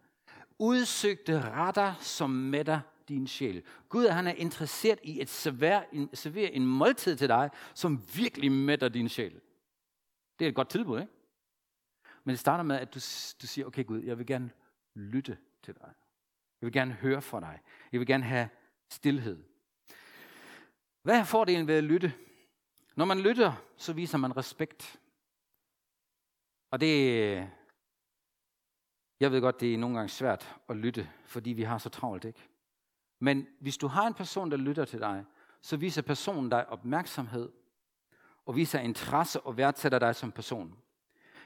Udsøgte 0.60 1.42
retter, 1.42 1.94
som 2.00 2.30
mætter 2.30 2.80
din 3.08 3.28
sjæl. 3.28 3.64
Gud 3.90 4.08
han 4.08 4.28
er 4.28 4.34
interesseret 4.34 5.00
i 5.04 5.20
at 5.20 5.30
servere 5.30 5.96
en, 5.96 6.10
servere 6.14 6.52
en 6.52 6.66
måltid 6.66 7.16
til 7.16 7.28
dig, 7.28 7.50
som 7.74 8.02
virkelig 8.16 8.52
mætter 8.52 8.90
din 8.90 9.10
sjæl. 9.10 9.42
Det 10.40 10.46
er 10.46 10.50
et 10.50 10.56
godt 10.56 10.70
tilbud, 10.70 11.00
ikke? 11.00 11.21
Men 12.24 12.32
det 12.32 12.40
starter 12.40 12.64
med, 12.64 12.76
at 12.76 12.94
du, 12.94 13.00
du 13.42 13.48
siger, 13.48 13.66
okay 13.66 13.86
Gud, 13.86 14.02
jeg 14.02 14.18
vil 14.18 14.26
gerne 14.26 14.52
lytte 14.94 15.38
til 15.64 15.74
dig. 15.74 15.94
Jeg 16.62 16.66
vil 16.66 16.74
gerne 16.74 16.94
høre 16.94 17.22
fra 17.22 17.40
dig. 17.40 17.60
Jeg 17.92 18.00
vil 18.00 18.08
gerne 18.08 18.24
have 18.24 18.50
stillhed. 18.90 19.44
Hvad 21.02 21.20
er 21.20 21.24
fordelen 21.24 21.68
ved 21.68 21.76
at 21.76 21.84
lytte? 21.84 22.14
Når 22.96 23.06
man 23.06 23.20
lytter, 23.20 23.54
så 23.78 23.94
viser 23.94 24.18
man 24.18 24.38
respekt. 24.38 25.00
Og 26.72 26.82
det, 26.82 27.50
jeg 29.20 29.32
ved 29.32 29.42
godt, 29.42 29.60
det 29.60 29.74
er 29.74 29.78
nogle 29.78 29.96
gange 29.96 30.10
svært 30.10 30.56
at 30.70 30.78
lytte, 30.78 31.10
fordi 31.26 31.50
vi 31.50 31.64
har 31.64 31.78
så 31.78 31.90
travlt, 31.90 32.26
ikke? 32.26 32.50
Men 33.20 33.48
hvis 33.60 33.78
du 33.78 33.88
har 33.88 34.08
en 34.08 34.14
person, 34.14 34.52
der 34.52 34.58
lytter 34.58 34.86
til 34.86 35.00
dig, 35.00 35.26
så 35.62 35.78
viser 35.78 36.02
personen 36.02 36.50
dig 36.50 36.70
opmærksomhed, 36.70 37.52
og 38.46 38.56
viser 38.56 38.80
interesse 38.80 39.42
og 39.42 39.58
værdsætter 39.58 40.00
dig 40.00 40.16
som 40.16 40.32
person. 40.32 40.78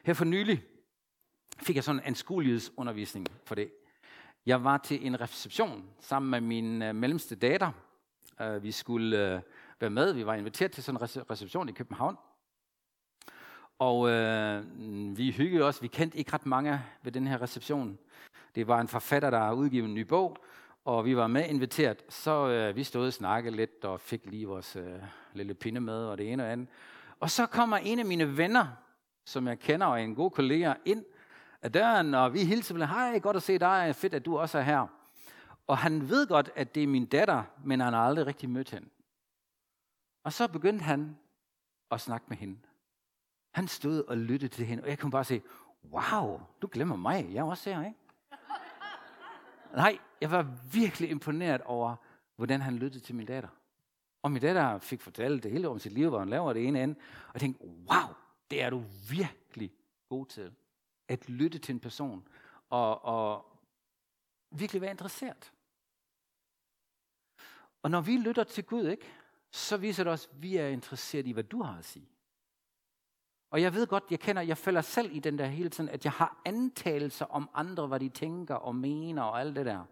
Her 0.06 0.14
for 0.14 0.26
nylig 0.26 0.64
fik 1.58 1.76
jeg 1.76 1.84
sådan 1.84 2.00
en 2.00 2.06
anskuelighedsundervisning 2.06 3.28
for 3.46 3.56
det. 3.56 3.72
Jeg 4.46 4.64
var 4.64 4.78
til 4.78 5.08
en 5.08 5.22
reception 5.22 5.90
sammen 6.00 6.32
med 6.32 6.42
min 6.42 6.82
øh, 6.82 6.96
mellemste 6.96 7.36
datter. 7.36 7.72
Øh, 8.42 8.64
vi 8.64 8.72
skulle 8.72 9.34
øh, 9.34 9.42
være 9.80 9.90
med. 9.90 10.14
Vi 10.14 10.26
var 10.26 10.34
inviteret 10.34 10.72
til 10.72 10.84
sådan 10.84 11.02
en 11.02 11.30
reception 11.32 11.70
i 11.70 11.72
København. 11.72 12.18
Og 13.80 14.10
øh, 14.10 14.64
vi 15.18 15.32
hyggede 15.32 15.64
os. 15.64 15.82
Vi 15.82 15.88
kendte 15.88 16.18
ikke 16.18 16.34
ret 16.34 16.46
mange 16.46 16.82
ved 17.04 17.12
den 17.12 17.28
her 17.28 17.42
reception. 17.42 17.98
Det 18.56 18.68
var 18.68 18.82
en 18.82 18.88
forfatter, 18.88 19.30
der 19.30 19.40
har 19.40 19.54
udgivet 19.54 19.86
en 19.86 19.94
ny 19.94 20.02
bog, 20.02 20.38
og 20.86 21.06
vi 21.06 21.18
var 21.18 21.28
med 21.28 21.50
inviteret. 21.50 22.04
Så 22.10 22.48
øh, 22.48 22.76
vi 22.76 22.84
stod 22.84 23.08
og 23.08 23.14
snakkede 23.14 23.56
lidt 23.56 23.86
og 23.86 24.00
fik 24.00 24.26
lige 24.26 24.48
vores 24.48 24.76
øh, 24.76 25.00
lille 25.34 25.54
pinde 25.54 25.82
med 25.82 26.06
og 26.06 26.18
det 26.18 26.32
ene 26.32 26.44
og 26.44 26.52
andet. 26.52 26.68
Og 27.20 27.30
så 27.30 27.46
kommer 27.46 27.78
en 27.78 28.00
af 28.00 28.06
mine 28.06 28.38
venner, 28.38 28.68
som 29.26 29.48
jeg 29.48 29.60
kender 29.60 29.88
og 29.88 30.02
en 30.02 30.16
god 30.16 30.32
kollega, 30.32 30.74
ind 30.86 31.06
af 31.62 31.72
døren, 31.72 32.14
og 32.14 32.34
vi 32.34 32.44
hilser 32.44 32.74
vel, 32.74 32.88
hej, 32.88 33.20
godt 33.20 33.36
at 33.36 33.44
se 33.44 33.58
dig, 33.58 33.96
fedt, 33.96 34.14
at 34.14 34.26
du 34.26 34.38
også 34.38 34.58
er 34.58 34.62
her. 34.62 34.88
Og 35.68 35.78
han 35.78 36.10
ved 36.10 36.28
godt, 36.28 36.50
at 36.56 36.76
det 36.76 36.84
er 36.84 36.88
min 36.88 37.06
datter, 37.06 37.44
men 37.64 37.80
han 37.80 37.94
har 37.94 38.08
aldrig 38.08 38.26
rigtig 38.26 38.50
mødt 38.50 38.72
hende. 38.72 38.90
Og 40.24 40.34
så 40.34 40.48
begyndte 40.48 40.84
han 40.84 41.18
at 41.92 42.02
snakke 42.02 42.26
med 42.30 42.38
hende. 42.38 42.58
Han 43.52 43.68
stod 43.68 44.04
og 44.04 44.18
lyttede 44.18 44.54
til 44.54 44.66
hende, 44.66 44.84
og 44.84 44.90
jeg 44.90 45.00
kunne 45.00 45.12
bare 45.12 45.24
se, 45.24 45.42
wow, 45.92 46.42
du 46.62 46.70
glemmer 46.72 46.96
mig, 46.96 47.30
jeg 47.34 47.40
er 47.40 47.44
også 47.44 47.70
her, 47.70 47.86
ikke? 47.86 48.00
Nej, 49.76 49.98
jeg 50.22 50.32
var 50.32 50.48
virkelig 50.74 51.10
imponeret 51.10 51.62
over, 51.62 51.96
hvordan 52.36 52.62
han 52.62 52.76
lyttede 52.76 53.04
til 53.04 53.16
min 53.16 53.26
datter. 53.26 53.50
Og 54.24 54.32
min 54.32 54.42
datter 54.42 54.80
fik 54.80 55.02
fortalt 55.02 55.44
det 55.44 55.52
hele 55.52 55.70
om 55.70 55.80
sit 55.80 55.92
liv, 55.92 56.10
hvor 56.10 56.20
hun 56.20 56.30
laver 56.30 56.54
det 56.54 56.68
ene 56.68 56.84
ende. 56.84 56.96
Og 57.28 57.34
jeg 57.34 57.42
tænkte, 57.42 57.66
wow, 57.66 58.16
det 58.52 58.62
er 58.62 58.70
du 58.70 58.84
virkelig 59.10 59.72
god 60.10 60.26
til. 60.26 60.54
At 61.08 61.30
lytte 61.30 61.60
til 61.60 61.74
en 61.74 61.80
person 61.80 62.28
og, 62.70 63.06
og 63.06 63.46
virkelig 64.52 64.82
være 64.82 64.92
interesseret. 64.92 65.52
Og 67.84 67.92
når 67.92 68.02
vi 68.02 68.18
lytter 68.18 68.44
til 68.44 68.64
Gud, 68.64 68.88
ikke, 68.88 69.06
så 69.52 69.78
viser 69.78 70.04
det 70.04 70.14
os, 70.14 70.30
at 70.32 70.42
vi 70.42 70.58
er 70.58 70.68
interesseret 70.68 71.28
i, 71.28 71.32
hvad 71.32 71.44
du 71.44 71.62
har 71.62 71.78
at 71.78 71.86
sige. 71.86 72.10
Og 73.50 73.62
jeg 73.62 73.74
ved 73.74 73.88
godt, 73.88 74.04
jeg 74.10 74.20
kender, 74.20 74.42
jeg 74.42 74.58
falder 74.58 74.82
selv 74.82 75.16
i 75.16 75.20
den 75.20 75.38
der 75.38 75.46
hele 75.46 75.70
tiden, 75.70 75.90
at 75.90 76.06
jeg 76.06 76.12
har 76.12 76.42
antagelser 76.46 77.26
om 77.26 77.50
andre, 77.54 77.88
hvad 77.88 78.00
de 78.00 78.10
tænker 78.10 78.56
og 78.56 78.76
mener 78.76 79.22
og 79.22 79.40
alt 79.40 79.56
det 79.56 79.66
der. 79.66 79.86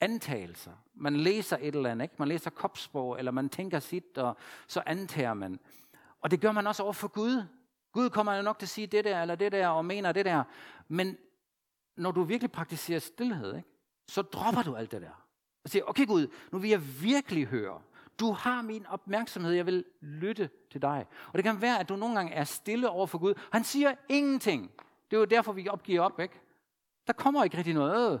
Antagelser. 0.00 0.72
Man 0.94 1.16
læser 1.16 1.56
et 1.60 1.74
eller 1.74 1.90
andet, 1.90 2.04
ikke? 2.04 2.14
Man 2.18 2.28
læser 2.28 2.50
kopsprog, 2.50 3.18
eller 3.18 3.30
man 3.30 3.48
tænker 3.48 3.78
sit, 3.78 4.18
og 4.18 4.36
så 4.66 4.82
antager 4.86 5.34
man. 5.34 5.60
Og 6.20 6.30
det 6.30 6.40
gør 6.40 6.52
man 6.52 6.66
også 6.66 6.82
over 6.82 6.92
for 6.92 7.08
Gud. 7.08 7.44
Gud 7.98 8.10
kommer 8.10 8.34
jo 8.34 8.42
nok 8.42 8.58
til 8.58 8.66
at 8.66 8.70
sige 8.70 8.86
det 8.86 9.04
der, 9.04 9.22
eller 9.22 9.34
det 9.34 9.52
der, 9.52 9.68
og 9.68 9.84
mener 9.84 10.12
det 10.12 10.24
der. 10.24 10.44
Men 10.88 11.18
når 11.96 12.10
du 12.10 12.22
virkelig 12.22 12.52
praktiserer 12.52 12.98
stillhed, 12.98 13.56
ikke, 13.56 13.68
så 14.06 14.22
dropper 14.22 14.62
du 14.62 14.76
alt 14.76 14.92
det 14.92 15.02
der. 15.02 15.26
Og 15.64 15.70
siger, 15.70 15.84
okay 15.84 16.06
Gud, 16.06 16.28
nu 16.52 16.58
vil 16.58 16.70
jeg 16.70 17.02
virkelig 17.02 17.46
høre. 17.46 17.82
Du 18.20 18.32
har 18.32 18.62
min 18.62 18.86
opmærksomhed, 18.86 19.52
jeg 19.52 19.66
vil 19.66 19.84
lytte 20.00 20.50
til 20.70 20.82
dig. 20.82 21.06
Og 21.26 21.34
det 21.34 21.44
kan 21.44 21.60
være, 21.60 21.80
at 21.80 21.88
du 21.88 21.96
nogle 21.96 22.14
gange 22.14 22.32
er 22.32 22.44
stille 22.44 22.90
over 22.90 23.06
for 23.06 23.18
Gud. 23.18 23.34
Han 23.52 23.64
siger 23.64 23.94
ingenting. 24.08 24.70
Det 25.10 25.16
er 25.16 25.20
jo 25.20 25.24
derfor, 25.24 25.52
vi 25.52 25.68
opgiver 25.68 26.02
op, 26.02 26.20
ikke? 26.20 26.40
Der 27.06 27.12
kommer 27.12 27.44
ikke 27.44 27.56
rigtig 27.56 27.74
noget. 27.74 28.20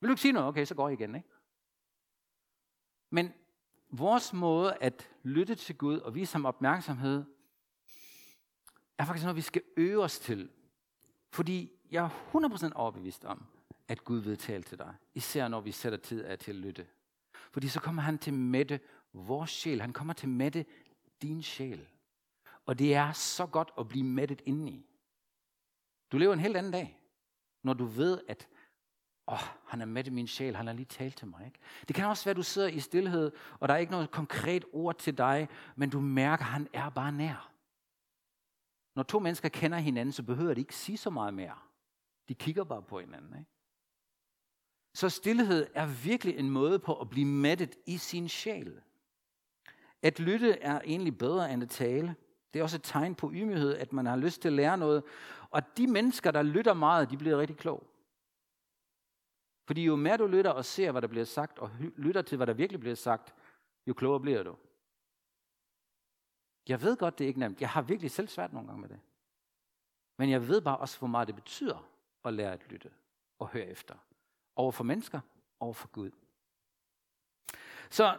Vil 0.00 0.08
du 0.08 0.12
ikke 0.12 0.22
sige 0.22 0.32
noget? 0.32 0.48
Okay, 0.48 0.64
så 0.64 0.74
går 0.74 0.88
jeg 0.88 1.00
igen, 1.00 1.14
ikke? 1.14 1.28
Men 3.10 3.32
vores 3.90 4.32
måde 4.32 4.76
at 4.80 5.10
lytte 5.22 5.54
til 5.54 5.78
Gud 5.78 5.98
og 5.98 6.14
vise 6.14 6.32
ham 6.34 6.44
opmærksomhed, 6.44 7.24
er 8.98 9.04
faktisk 9.04 9.24
noget, 9.24 9.36
vi 9.36 9.40
skal 9.40 9.62
øve 9.76 10.02
os 10.02 10.18
til. 10.18 10.50
Fordi 11.30 11.72
jeg 11.90 12.04
er 12.04 12.68
100% 12.70 12.72
overbevist 12.74 13.24
om, 13.24 13.46
at 13.88 14.04
Gud 14.04 14.18
vil 14.18 14.38
tale 14.38 14.62
til 14.62 14.78
dig. 14.78 14.94
Især 15.14 15.48
når 15.48 15.60
vi 15.60 15.72
sætter 15.72 15.98
tid 15.98 16.24
af 16.24 16.38
til 16.38 16.50
at 16.50 16.56
lytte. 16.56 16.86
Fordi 17.52 17.68
så 17.68 17.80
kommer 17.80 18.02
han 18.02 18.18
til 18.18 18.34
mætte 18.34 18.80
vores 19.12 19.50
sjæl. 19.50 19.80
Han 19.80 19.92
kommer 19.92 20.14
til 20.14 20.28
mætte 20.28 20.64
din 21.22 21.42
sjæl. 21.42 21.88
Og 22.66 22.78
det 22.78 22.94
er 22.94 23.12
så 23.12 23.46
godt 23.46 23.70
at 23.78 23.88
blive 23.88 24.04
mættet 24.04 24.42
indeni. 24.46 24.86
Du 26.12 26.18
lever 26.18 26.32
en 26.32 26.40
helt 26.40 26.56
anden 26.56 26.72
dag, 26.72 27.00
når 27.62 27.72
du 27.74 27.84
ved, 27.84 28.20
at 28.28 28.48
åh, 29.28 29.38
han 29.66 29.80
er 29.80 29.86
mættet 29.86 30.14
min 30.14 30.26
sjæl, 30.26 30.56
han 30.56 30.66
har 30.66 30.74
lige 30.74 30.86
talt 30.86 31.16
til 31.16 31.26
mig. 31.26 31.46
Ikke? 31.46 31.58
Det 31.88 31.96
kan 31.96 32.06
også 32.06 32.24
være, 32.24 32.30
at 32.30 32.36
du 32.36 32.42
sidder 32.42 32.68
i 32.68 32.80
stillhed, 32.80 33.32
og 33.60 33.68
der 33.68 33.74
er 33.74 33.78
ikke 33.78 33.92
noget 33.92 34.10
konkret 34.10 34.64
ord 34.72 34.98
til 34.98 35.18
dig, 35.18 35.48
men 35.76 35.90
du 35.90 36.00
mærker, 36.00 36.44
at 36.44 36.50
han 36.50 36.68
er 36.72 36.90
bare 36.90 37.12
nær. 37.12 37.53
Når 38.94 39.02
to 39.02 39.18
mennesker 39.18 39.48
kender 39.48 39.78
hinanden, 39.78 40.12
så 40.12 40.22
behøver 40.22 40.54
de 40.54 40.60
ikke 40.60 40.76
sige 40.76 40.98
så 40.98 41.10
meget 41.10 41.34
mere. 41.34 41.58
De 42.28 42.34
kigger 42.34 42.64
bare 42.64 42.82
på 42.82 43.00
hinanden. 43.00 43.38
Ikke? 43.38 43.50
Så 44.94 45.08
stillhed 45.08 45.66
er 45.74 45.86
virkelig 45.86 46.38
en 46.38 46.50
måde 46.50 46.78
på 46.78 47.00
at 47.00 47.10
blive 47.10 47.26
mættet 47.26 47.76
i 47.86 47.96
sin 47.96 48.28
sjæl. 48.28 48.80
At 50.02 50.20
lytte 50.20 50.52
er 50.52 50.80
egentlig 50.84 51.18
bedre 51.18 51.52
end 51.52 51.62
at 51.62 51.68
tale. 51.68 52.16
Det 52.52 52.58
er 52.58 52.62
også 52.62 52.76
et 52.76 52.82
tegn 52.82 53.14
på 53.14 53.30
ydmyghed, 53.32 53.74
at 53.74 53.92
man 53.92 54.06
har 54.06 54.16
lyst 54.16 54.42
til 54.42 54.48
at 54.48 54.52
lære 54.52 54.78
noget. 54.78 55.02
Og 55.50 55.76
de 55.76 55.86
mennesker, 55.86 56.30
der 56.30 56.42
lytter 56.42 56.74
meget, 56.74 57.10
de 57.10 57.16
bliver 57.16 57.38
rigtig 57.38 57.56
kloge. 57.56 57.80
Fordi 59.66 59.84
jo 59.84 59.96
mere 59.96 60.16
du 60.16 60.26
lytter 60.26 60.50
og 60.50 60.64
ser, 60.64 60.92
hvad 60.92 61.02
der 61.02 61.08
bliver 61.08 61.24
sagt, 61.24 61.58
og 61.58 61.70
lytter 61.96 62.22
til, 62.22 62.36
hvad 62.36 62.46
der 62.46 62.52
virkelig 62.52 62.80
bliver 62.80 62.94
sagt, 62.94 63.34
jo 63.86 63.94
klogere 63.94 64.20
bliver 64.20 64.42
du. 64.42 64.56
Jeg 66.68 66.82
ved 66.82 66.96
godt, 66.96 67.18
det 67.18 67.24
er 67.24 67.28
ikke 67.28 67.40
nemt. 67.40 67.60
Jeg 67.60 67.70
har 67.70 67.82
virkelig 67.82 68.10
selv 68.10 68.28
svært 68.28 68.52
nogle 68.52 68.68
gange 68.68 68.80
med 68.80 68.88
det. 68.88 69.00
Men 70.18 70.30
jeg 70.30 70.48
ved 70.48 70.60
bare 70.60 70.76
også, 70.76 70.98
hvor 70.98 71.08
meget 71.08 71.28
det 71.28 71.34
betyder 71.34 71.88
at 72.24 72.34
lære 72.34 72.52
at 72.52 72.68
lytte 72.68 72.90
og 73.38 73.48
høre 73.48 73.66
efter. 73.66 73.94
Over 74.56 74.72
for 74.72 74.84
mennesker, 74.84 75.20
over 75.60 75.72
for 75.72 75.88
Gud. 75.88 76.10
Så 77.90 78.18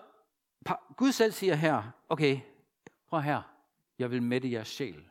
Gud 0.98 1.12
selv 1.12 1.32
siger 1.32 1.56
her, 1.56 1.92
okay, 2.10 2.40
prøv 3.08 3.22
her, 3.22 3.42
jeg 4.00 4.12
vil 4.12 4.24
mætte 4.24 4.52
jeres 4.52 4.68
sjæl. 4.68 5.10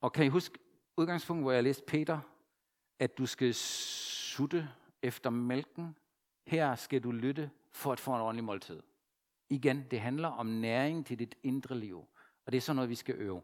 Og 0.00 0.12
kan 0.12 0.24
I 0.24 0.28
huske 0.28 0.58
udgangspunktet, 0.96 1.44
hvor 1.44 1.52
jeg 1.52 1.62
læste 1.62 1.84
Peter, 1.86 2.20
at 2.98 3.18
du 3.18 3.26
skal 3.26 3.54
sutte 3.54 4.68
efter 5.02 5.30
mælken. 5.30 5.96
Her 6.46 6.74
skal 6.74 7.02
du 7.02 7.10
lytte 7.10 7.50
for 7.72 7.92
at 7.92 8.00
få 8.00 8.14
en 8.14 8.20
ordentlig 8.20 8.44
måltid. 8.44 8.82
Igen, 9.48 9.86
det 9.90 10.00
handler 10.00 10.28
om 10.28 10.46
næring 10.46 11.06
til 11.06 11.18
dit 11.18 11.34
indre 11.42 11.78
liv. 11.78 12.06
Og 12.46 12.52
det 12.52 12.56
er 12.56 12.60
sådan 12.60 12.76
noget, 12.76 12.90
vi 12.90 12.94
skal 12.94 13.14
øve. 13.14 13.42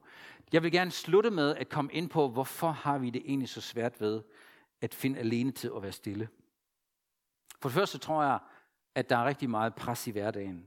Jeg 0.53 0.63
vil 0.63 0.73
gerne 0.73 0.91
slutte 0.91 1.31
med 1.31 1.57
at 1.57 1.69
komme 1.69 1.93
ind 1.93 2.11
på, 2.11 2.29
hvorfor 2.29 2.71
har 2.71 2.99
vi 2.99 3.11
det 3.11 3.23
egentlig 3.25 3.49
så 3.49 3.61
svært 3.61 4.01
ved 4.01 4.23
at 4.81 4.95
finde 4.95 5.19
alene 5.19 5.51
tid 5.53 5.71
og 5.71 5.83
være 5.83 5.93
stille. 5.93 6.29
For 7.61 7.69
det 7.69 7.75
første 7.75 7.99
tror 7.99 8.23
jeg, 8.23 8.39
at 8.95 9.11
der 9.11 9.17
er 9.17 9.25
rigtig 9.25 9.51
meget 9.51 9.75
pres 9.75 10.07
i 10.07 10.11
hverdagen. 10.11 10.67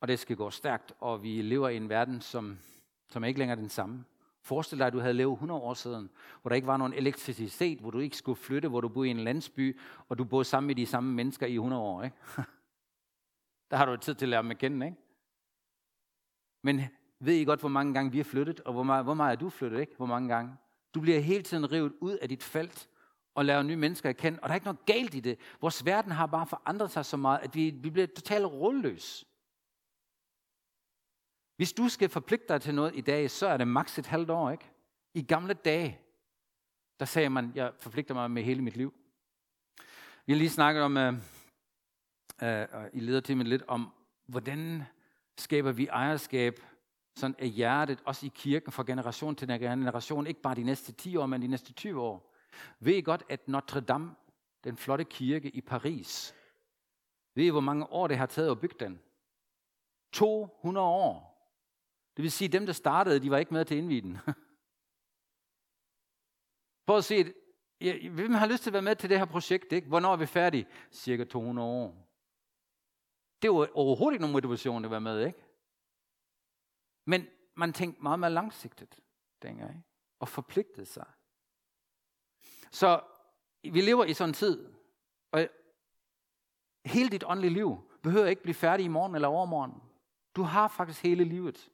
Og 0.00 0.08
det 0.08 0.18
skal 0.18 0.36
gå 0.36 0.50
stærkt, 0.50 0.92
og 1.00 1.22
vi 1.22 1.42
lever 1.42 1.68
i 1.68 1.76
en 1.76 1.88
verden, 1.88 2.20
som, 2.20 2.58
som 3.08 3.24
er 3.24 3.28
ikke 3.28 3.38
længere 3.38 3.58
den 3.58 3.68
samme. 3.68 4.04
Forestil 4.42 4.78
dig, 4.78 4.86
at 4.86 4.92
du 4.92 4.98
havde 4.98 5.14
levet 5.14 5.32
100 5.32 5.60
år 5.60 5.74
siden, 5.74 6.10
hvor 6.42 6.48
der 6.48 6.54
ikke 6.54 6.66
var 6.66 6.76
nogen 6.76 6.92
elektricitet, 6.92 7.78
hvor 7.78 7.90
du 7.90 7.98
ikke 7.98 8.16
skulle 8.16 8.36
flytte, 8.36 8.68
hvor 8.68 8.80
du 8.80 8.88
boede 8.88 9.08
i 9.08 9.10
en 9.10 9.24
landsby, 9.24 9.80
og 10.08 10.18
du 10.18 10.24
boede 10.24 10.44
sammen 10.44 10.66
med 10.66 10.74
de 10.74 10.86
samme 10.86 11.12
mennesker 11.12 11.46
i 11.46 11.54
100 11.54 11.82
år. 11.82 12.02
Ikke? 12.02 12.16
Der 13.70 13.76
har 13.76 13.84
du 13.84 13.96
tid 13.96 14.14
til 14.14 14.24
at 14.24 14.28
lære 14.28 14.42
dem 14.42 14.50
at 14.50 14.58
kende, 14.58 14.86
ikke? 14.86 14.98
Men 16.64 16.80
ved 17.20 17.34
I 17.34 17.44
godt, 17.44 17.60
hvor 17.60 17.68
mange 17.68 17.94
gange 17.94 18.12
vi 18.12 18.18
har 18.18 18.24
flyttet, 18.24 18.60
og 18.60 18.72
hvor 18.72 18.82
meget, 18.82 19.04
hvor 19.04 19.14
meget 19.14 19.32
er 19.32 19.40
du 19.40 19.50
flyttet, 19.50 19.80
ikke? 19.80 19.96
Hvor 19.96 20.06
mange 20.06 20.28
gange? 20.28 20.56
Du 20.94 21.00
bliver 21.00 21.20
hele 21.20 21.42
tiden 21.42 21.72
revet 21.72 21.92
ud 22.00 22.12
af 22.12 22.28
dit 22.28 22.42
felt, 22.42 22.88
og 23.34 23.44
lærer 23.44 23.62
nye 23.62 23.76
mennesker 23.76 24.08
at 24.08 24.16
kende, 24.16 24.38
og 24.42 24.48
der 24.48 24.52
er 24.52 24.54
ikke 24.54 24.64
noget 24.64 24.86
galt 24.86 25.14
i 25.14 25.20
det. 25.20 25.38
Vores 25.60 25.84
verden 25.84 26.12
har 26.12 26.26
bare 26.26 26.46
forandret 26.46 26.90
sig 26.90 27.04
så 27.04 27.16
meget, 27.16 27.38
at 27.38 27.54
vi, 27.54 27.70
vi 27.70 27.90
bliver 27.90 28.06
totalt 28.06 28.46
rådløse. 28.46 29.26
Hvis 31.56 31.72
du 31.72 31.88
skal 31.88 32.08
forpligte 32.08 32.48
dig 32.48 32.60
til 32.60 32.74
noget 32.74 32.96
i 32.96 33.00
dag, 33.00 33.30
så 33.30 33.46
er 33.46 33.56
det 33.56 33.68
maks 33.68 33.98
et 33.98 34.06
halvt 34.06 34.30
år, 34.30 34.50
ikke? 34.50 34.70
I 35.14 35.22
gamle 35.22 35.54
dage, 35.54 36.00
der 37.00 37.04
sagde 37.04 37.30
man, 37.30 37.52
jeg 37.54 37.72
forpligter 37.80 38.14
mig 38.14 38.30
med 38.30 38.42
hele 38.42 38.62
mit 38.62 38.76
liv. 38.76 38.94
Vi 40.26 40.32
har 40.32 40.38
lige 40.38 40.50
snakket 40.50 40.82
om, 40.82 40.96
uh, 40.96 41.14
uh, 42.42 42.86
i 42.92 43.00
lederteamet 43.00 43.46
lidt 43.46 43.62
om, 43.68 43.92
hvordan 44.26 44.82
skaber 45.38 45.72
vi 45.72 45.86
ejerskab 45.86 46.60
sådan 47.16 47.36
af 47.38 47.48
hjertet, 47.48 48.02
også 48.04 48.26
i 48.26 48.30
kirken, 48.34 48.72
fra 48.72 48.84
generation 48.86 49.36
til 49.36 49.48
generation, 49.48 50.26
ikke 50.26 50.40
bare 50.40 50.54
de 50.54 50.62
næste 50.62 50.92
10 50.92 51.16
år, 51.16 51.26
men 51.26 51.42
de 51.42 51.46
næste 51.46 51.72
20 51.72 52.00
år. 52.00 52.34
Ved 52.80 52.94
I 52.94 53.00
godt, 53.00 53.22
at 53.28 53.48
Notre 53.48 53.80
Dame, 53.80 54.14
den 54.64 54.76
flotte 54.76 55.04
kirke 55.04 55.50
i 55.50 55.60
Paris, 55.60 56.34
ved 57.34 57.44
I, 57.44 57.48
hvor 57.48 57.60
mange 57.60 57.86
år 57.86 58.06
det 58.06 58.16
har 58.16 58.26
taget 58.26 58.50
at 58.50 58.60
bygge 58.60 58.76
den? 58.80 59.00
200 60.12 60.86
år. 60.86 61.34
Det 62.16 62.22
vil 62.22 62.32
sige, 62.32 62.46
at 62.46 62.52
dem, 62.52 62.66
der 62.66 62.72
startede, 62.72 63.20
de 63.20 63.30
var 63.30 63.38
ikke 63.38 63.54
med 63.54 63.64
til 63.64 63.76
indviden. 63.76 64.18
Prøv 66.86 66.96
at 66.96 67.04
se, 67.04 67.32
hvem 68.10 68.34
har 68.34 68.46
lyst 68.46 68.62
til 68.62 68.70
at 68.70 68.72
være 68.72 68.82
med 68.82 68.96
til 68.96 69.10
det 69.10 69.18
her 69.18 69.24
projekt? 69.24 69.72
Ikke? 69.72 69.88
Hvornår 69.88 70.12
er 70.12 70.16
vi 70.16 70.26
færdige? 70.26 70.66
Cirka 70.90 71.24
200 71.24 71.68
år. 71.68 72.04
Det 73.42 73.50
var 73.50 73.68
overhovedet 73.74 74.14
ikke 74.14 74.22
nogen 74.22 74.32
motivation 74.32 74.84
at 74.84 74.90
være 74.90 75.00
med, 75.00 75.26
ikke? 75.26 75.44
Men 77.04 77.26
man 77.54 77.72
tænkte 77.72 78.02
meget 78.02 78.18
mere 78.18 78.30
langsigtet 78.30 79.00
dengang, 79.42 79.70
ikke? 79.70 79.82
og 80.18 80.28
forpligtede 80.28 80.86
sig. 80.86 81.06
Så 82.70 83.00
vi 83.62 83.80
lever 83.80 84.04
i 84.04 84.14
sådan 84.14 84.30
en 84.30 84.34
tid, 84.34 84.72
og 85.32 85.48
hele 86.84 87.10
dit 87.10 87.24
åndelige 87.26 87.52
liv 87.52 87.90
behøver 88.02 88.26
ikke 88.26 88.42
blive 88.42 88.54
færdig 88.54 88.84
i 88.84 88.88
morgen 88.88 89.14
eller 89.14 89.28
overmorgen. 89.28 89.82
Du 90.36 90.42
har 90.42 90.68
faktisk 90.68 91.02
hele 91.02 91.24
livet. 91.24 91.70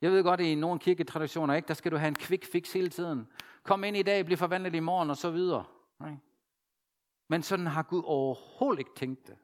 Jeg 0.00 0.10
ved 0.10 0.22
godt, 0.22 0.40
at 0.40 0.46
i 0.46 0.54
nogle 0.54 0.80
kirketraditioner, 0.80 1.54
ikke, 1.54 1.68
der 1.68 1.74
skal 1.74 1.92
du 1.92 1.96
have 1.96 2.08
en 2.08 2.16
quick 2.16 2.44
fix 2.44 2.72
hele 2.72 2.88
tiden. 2.88 3.28
Kom 3.62 3.84
ind 3.84 3.96
i 3.96 4.02
dag, 4.02 4.24
bliv 4.24 4.36
forvandlet 4.36 4.74
i 4.74 4.80
morgen, 4.80 5.10
og 5.10 5.16
så 5.16 5.30
videre. 5.30 5.64
Men 7.28 7.42
sådan 7.42 7.66
har 7.66 7.82
Gud 7.82 8.02
overhovedet 8.04 8.78
ikke 8.78 8.94
tænkt 8.96 9.26
det. 9.26 9.38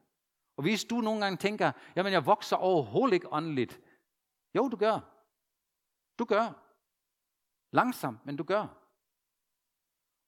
Og 0.59 0.63
hvis 0.63 0.85
du 0.85 0.95
nogle 1.01 1.21
gange 1.21 1.37
tænker, 1.37 1.71
jamen 1.95 2.13
jeg 2.13 2.25
vokser 2.25 2.55
overhovedet 2.55 3.13
ikke 3.13 3.33
åndeligt. 3.33 3.81
Jo, 4.55 4.67
du 4.67 4.77
gør. 4.77 4.99
Du 6.19 6.25
gør. 6.25 6.65
Langsomt, 7.71 8.25
men 8.25 8.37
du 8.37 8.43
gør. 8.43 8.67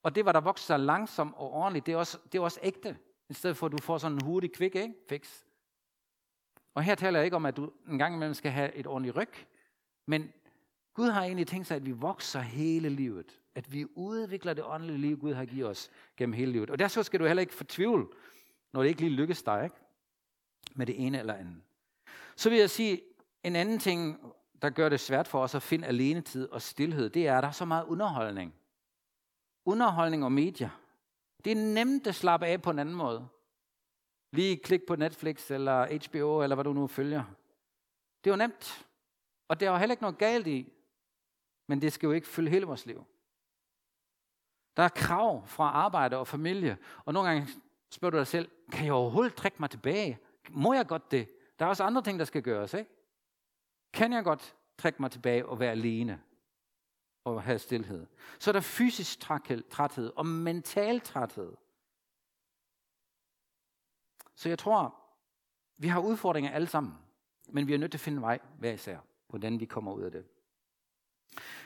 Og 0.04 0.16
det, 0.16 0.26
var 0.26 0.32
der 0.32 0.42
vokser 0.42 0.78
langsomt 0.78 1.34
og 1.36 1.52
ordentligt, 1.52 1.86
det 1.86 1.92
er 1.92 1.98
også, 1.98 2.20
det 2.32 2.38
er 2.38 2.42
også 2.42 2.60
ægte. 2.64 2.98
I 3.30 3.34
stedet 3.34 3.58
for, 3.58 3.66
at 3.66 3.72
du 3.72 3.78
får 3.78 3.98
sådan 3.98 4.18
en 4.18 4.26
hurtig 4.26 4.54
quick 4.54 4.76
ikke? 4.76 4.94
fix. 5.10 5.44
Og 6.74 6.84
her 6.84 6.96
taler 6.96 7.20
jeg 7.20 7.26
ikke 7.26 7.36
om, 7.36 7.46
at 7.46 7.58
du 7.58 7.72
en 7.88 7.98
gang 7.98 8.16
imellem 8.16 8.34
skal 8.34 8.52
have 8.52 8.76
et 8.76 8.88
ordentligt 8.88 9.16
ryg, 9.16 9.34
men 10.08 10.34
Gud 10.94 11.10
har 11.10 11.24
egentlig 11.24 11.48
tænkt 11.48 11.68
sig, 11.68 11.76
at 11.76 11.86
vi 11.86 11.92
vokser 11.92 12.40
hele 12.40 12.90
livet. 12.90 13.40
At 13.56 13.74
vi 13.74 13.86
udvikler 13.96 14.54
det 14.54 14.64
åndelige 14.64 14.98
liv, 14.98 15.18
Gud 15.20 15.34
har 15.34 15.46
givet 15.46 15.70
os 15.70 15.92
gennem 16.18 16.34
hele 16.34 16.52
livet. 16.52 16.70
Og 16.70 16.80
derfor 16.80 17.02
skal 17.02 17.20
du 17.20 17.26
heller 17.26 17.42
ikke 17.42 17.54
fortvivle, 17.54 18.08
når 18.74 18.82
det 18.82 18.90
ikke 18.90 19.02
lige 19.02 19.16
lykkes 19.16 19.44
dig 19.44 19.64
ikke? 19.64 19.81
Med 20.76 20.86
det 20.86 21.06
ene 21.06 21.20
eller 21.20 21.34
andet. 21.34 21.62
Så 22.36 22.50
vil 22.50 22.60
jeg 22.60 22.70
sige, 22.70 23.02
en 23.44 23.56
anden 23.56 23.80
ting, 23.80 24.34
der 24.62 24.70
gør 24.70 24.90
det 24.90 25.00
svært 25.00 25.28
for 25.28 25.44
os 25.44 25.56
at 25.56 25.62
finde 25.62 25.88
alenetid 25.88 26.50
og 26.50 26.62
stillhed, 26.62 27.10
det 27.10 27.28
er, 27.28 27.38
at 27.38 27.44
der 27.44 27.48
er 27.48 27.54
så 27.54 27.66
meget 27.66 27.86
underholdning. 27.86 28.54
Underholdning 29.66 30.24
og 30.24 30.32
medier. 30.32 30.70
Det 31.46 31.52
er 31.52 31.74
nemt 31.74 32.08
at 32.08 32.16
slappe 32.16 32.46
af 32.46 32.62
på 32.62 32.70
en 32.70 32.80
anden 32.80 32.96
måde. 32.96 33.28
Lige 34.32 34.58
klik 34.58 34.82
på 34.88 34.96
Netflix 34.96 35.52
eller 35.52 36.08
HBO, 36.10 36.44
eller 36.44 36.56
hvad 36.56 36.64
du 36.64 36.74
nu 36.74 36.88
følger. 36.88 37.24
Det 38.24 38.30
er 38.30 38.34
jo 38.34 38.38
nemt. 38.38 38.88
Og 39.48 39.60
der 39.60 39.68
er 39.68 39.72
jo 39.72 39.78
heller 39.78 39.94
ikke 39.94 40.04
noget 40.04 40.18
galt 40.18 40.48
i, 40.48 40.74
men 41.68 41.82
det 41.82 41.94
skal 41.94 42.08
jo 42.08 42.14
ikke 42.14 42.28
fylde 42.28 42.50
hele 42.50 42.66
vores 42.66 42.86
liv. 42.86 43.06
Der 44.78 44.84
er 44.84 44.90
krav 44.90 45.48
fra 45.48 45.64
arbejde 45.64 46.18
og 46.18 46.28
familie, 46.28 46.78
og 47.06 47.14
nogle 47.14 47.30
gange 47.30 47.48
spørger 47.90 48.12
du 48.12 48.18
dig 48.18 48.28
selv, 48.28 48.50
kan 48.72 48.86
jeg 48.86 48.94
overhovedet 48.94 49.36
trække 49.36 49.58
mig 49.60 49.70
tilbage? 49.70 50.20
Må 50.50 50.74
jeg 50.74 50.88
godt 50.88 51.12
det? 51.12 51.30
Der 51.60 51.66
er 51.66 51.70
også 51.70 51.84
andre 51.84 52.02
ting, 52.02 52.20
der 52.20 52.26
skal 52.26 52.44
gøres, 52.44 52.74
ikke? 52.74 52.90
Kan 53.94 54.14
jeg 54.14 54.24
godt 54.24 54.56
trække 54.78 55.02
mig 55.02 55.12
tilbage 55.12 55.46
og 55.46 55.60
være 55.60 55.72
alene 55.72 56.22
og 57.24 57.44
have 57.44 57.60
stillhed? 57.60 58.08
Så 58.40 58.52
er 58.52 58.54
der 58.54 58.62
fysisk 58.62 59.20
træthed 59.70 60.12
og 60.16 60.26
mental 60.26 61.02
træthed. 61.02 61.54
Så 64.36 64.50
jeg 64.50 64.60
tror, 64.60 64.96
vi 65.78 65.88
har 65.88 66.00
udfordringer 66.00 66.52
alle 66.52 66.68
sammen, 66.68 66.94
men 67.50 67.68
vi 67.68 67.74
er 67.74 67.78
nødt 67.78 67.92
til 67.92 67.98
at 67.98 68.02
finde 68.02 68.22
vej 68.22 68.40
hver 68.60 68.72
især 68.72 68.98
hvordan 69.32 69.60
vi 69.60 69.66
kommer 69.66 69.94
ud 69.94 70.02
af 70.02 70.12
det. 70.12 70.26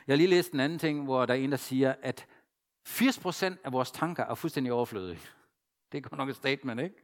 Jeg 0.07 0.13
har 0.13 0.17
lige 0.17 0.27
læst 0.27 0.51
en 0.51 0.59
anden 0.59 0.79
ting, 0.79 1.03
hvor 1.03 1.25
der 1.25 1.33
er 1.33 1.37
en, 1.37 1.51
der 1.51 1.57
siger, 1.57 1.95
at 2.01 2.27
80% 2.87 3.45
af 3.63 3.71
vores 3.71 3.91
tanker 3.91 4.23
er 4.23 4.35
fuldstændig 4.35 4.73
overflødige. 4.73 5.19
Det 5.91 5.97
er 5.97 6.01
godt 6.01 6.17
nok 6.17 6.29
et 6.29 6.35
statement, 6.35 6.81
ikke? 6.81 6.95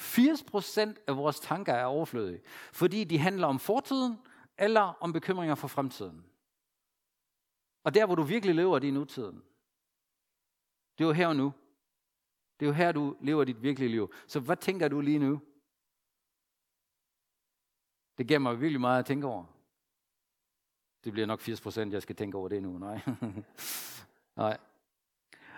80% 0.00 1.04
af 1.06 1.16
vores 1.16 1.40
tanker 1.40 1.72
er 1.72 1.84
overflødige, 1.84 2.42
fordi 2.72 3.04
de 3.04 3.18
handler 3.18 3.46
om 3.46 3.58
fortiden 3.58 4.18
eller 4.58 4.80
om 4.80 5.12
bekymringer 5.12 5.54
for 5.54 5.68
fremtiden. 5.68 6.24
Og 7.84 7.94
der, 7.94 8.06
hvor 8.06 8.14
du 8.14 8.22
virkelig 8.22 8.54
lever, 8.54 8.78
det 8.78 8.88
er 8.88 8.92
nutiden. 8.92 9.42
Det 10.98 11.04
er 11.04 11.08
jo 11.08 11.12
her 11.12 11.26
og 11.26 11.36
nu. 11.36 11.52
Det 12.60 12.66
er 12.66 12.70
jo 12.70 12.74
her, 12.74 12.92
du 12.92 13.16
lever 13.20 13.44
dit 13.44 13.62
virkelige 13.62 13.88
liv. 13.88 14.12
Så 14.26 14.40
hvad 14.40 14.56
tænker 14.56 14.88
du 14.88 15.00
lige 15.00 15.18
nu? 15.18 15.40
Det 18.18 18.28
giver 18.28 18.38
mig 18.38 18.60
virkelig 18.60 18.80
meget 18.80 18.98
at 18.98 19.06
tænke 19.06 19.26
over. 19.26 19.44
Det 21.04 21.12
bliver 21.12 21.26
nok 21.26 21.40
80 21.40 21.60
procent, 21.60 21.92
jeg 21.92 22.02
skal 22.02 22.16
tænke 22.16 22.38
over 22.38 22.48
det 22.48 22.62
nu. 22.62 22.78
Nej. 22.78 23.00
Nej. 24.36 24.58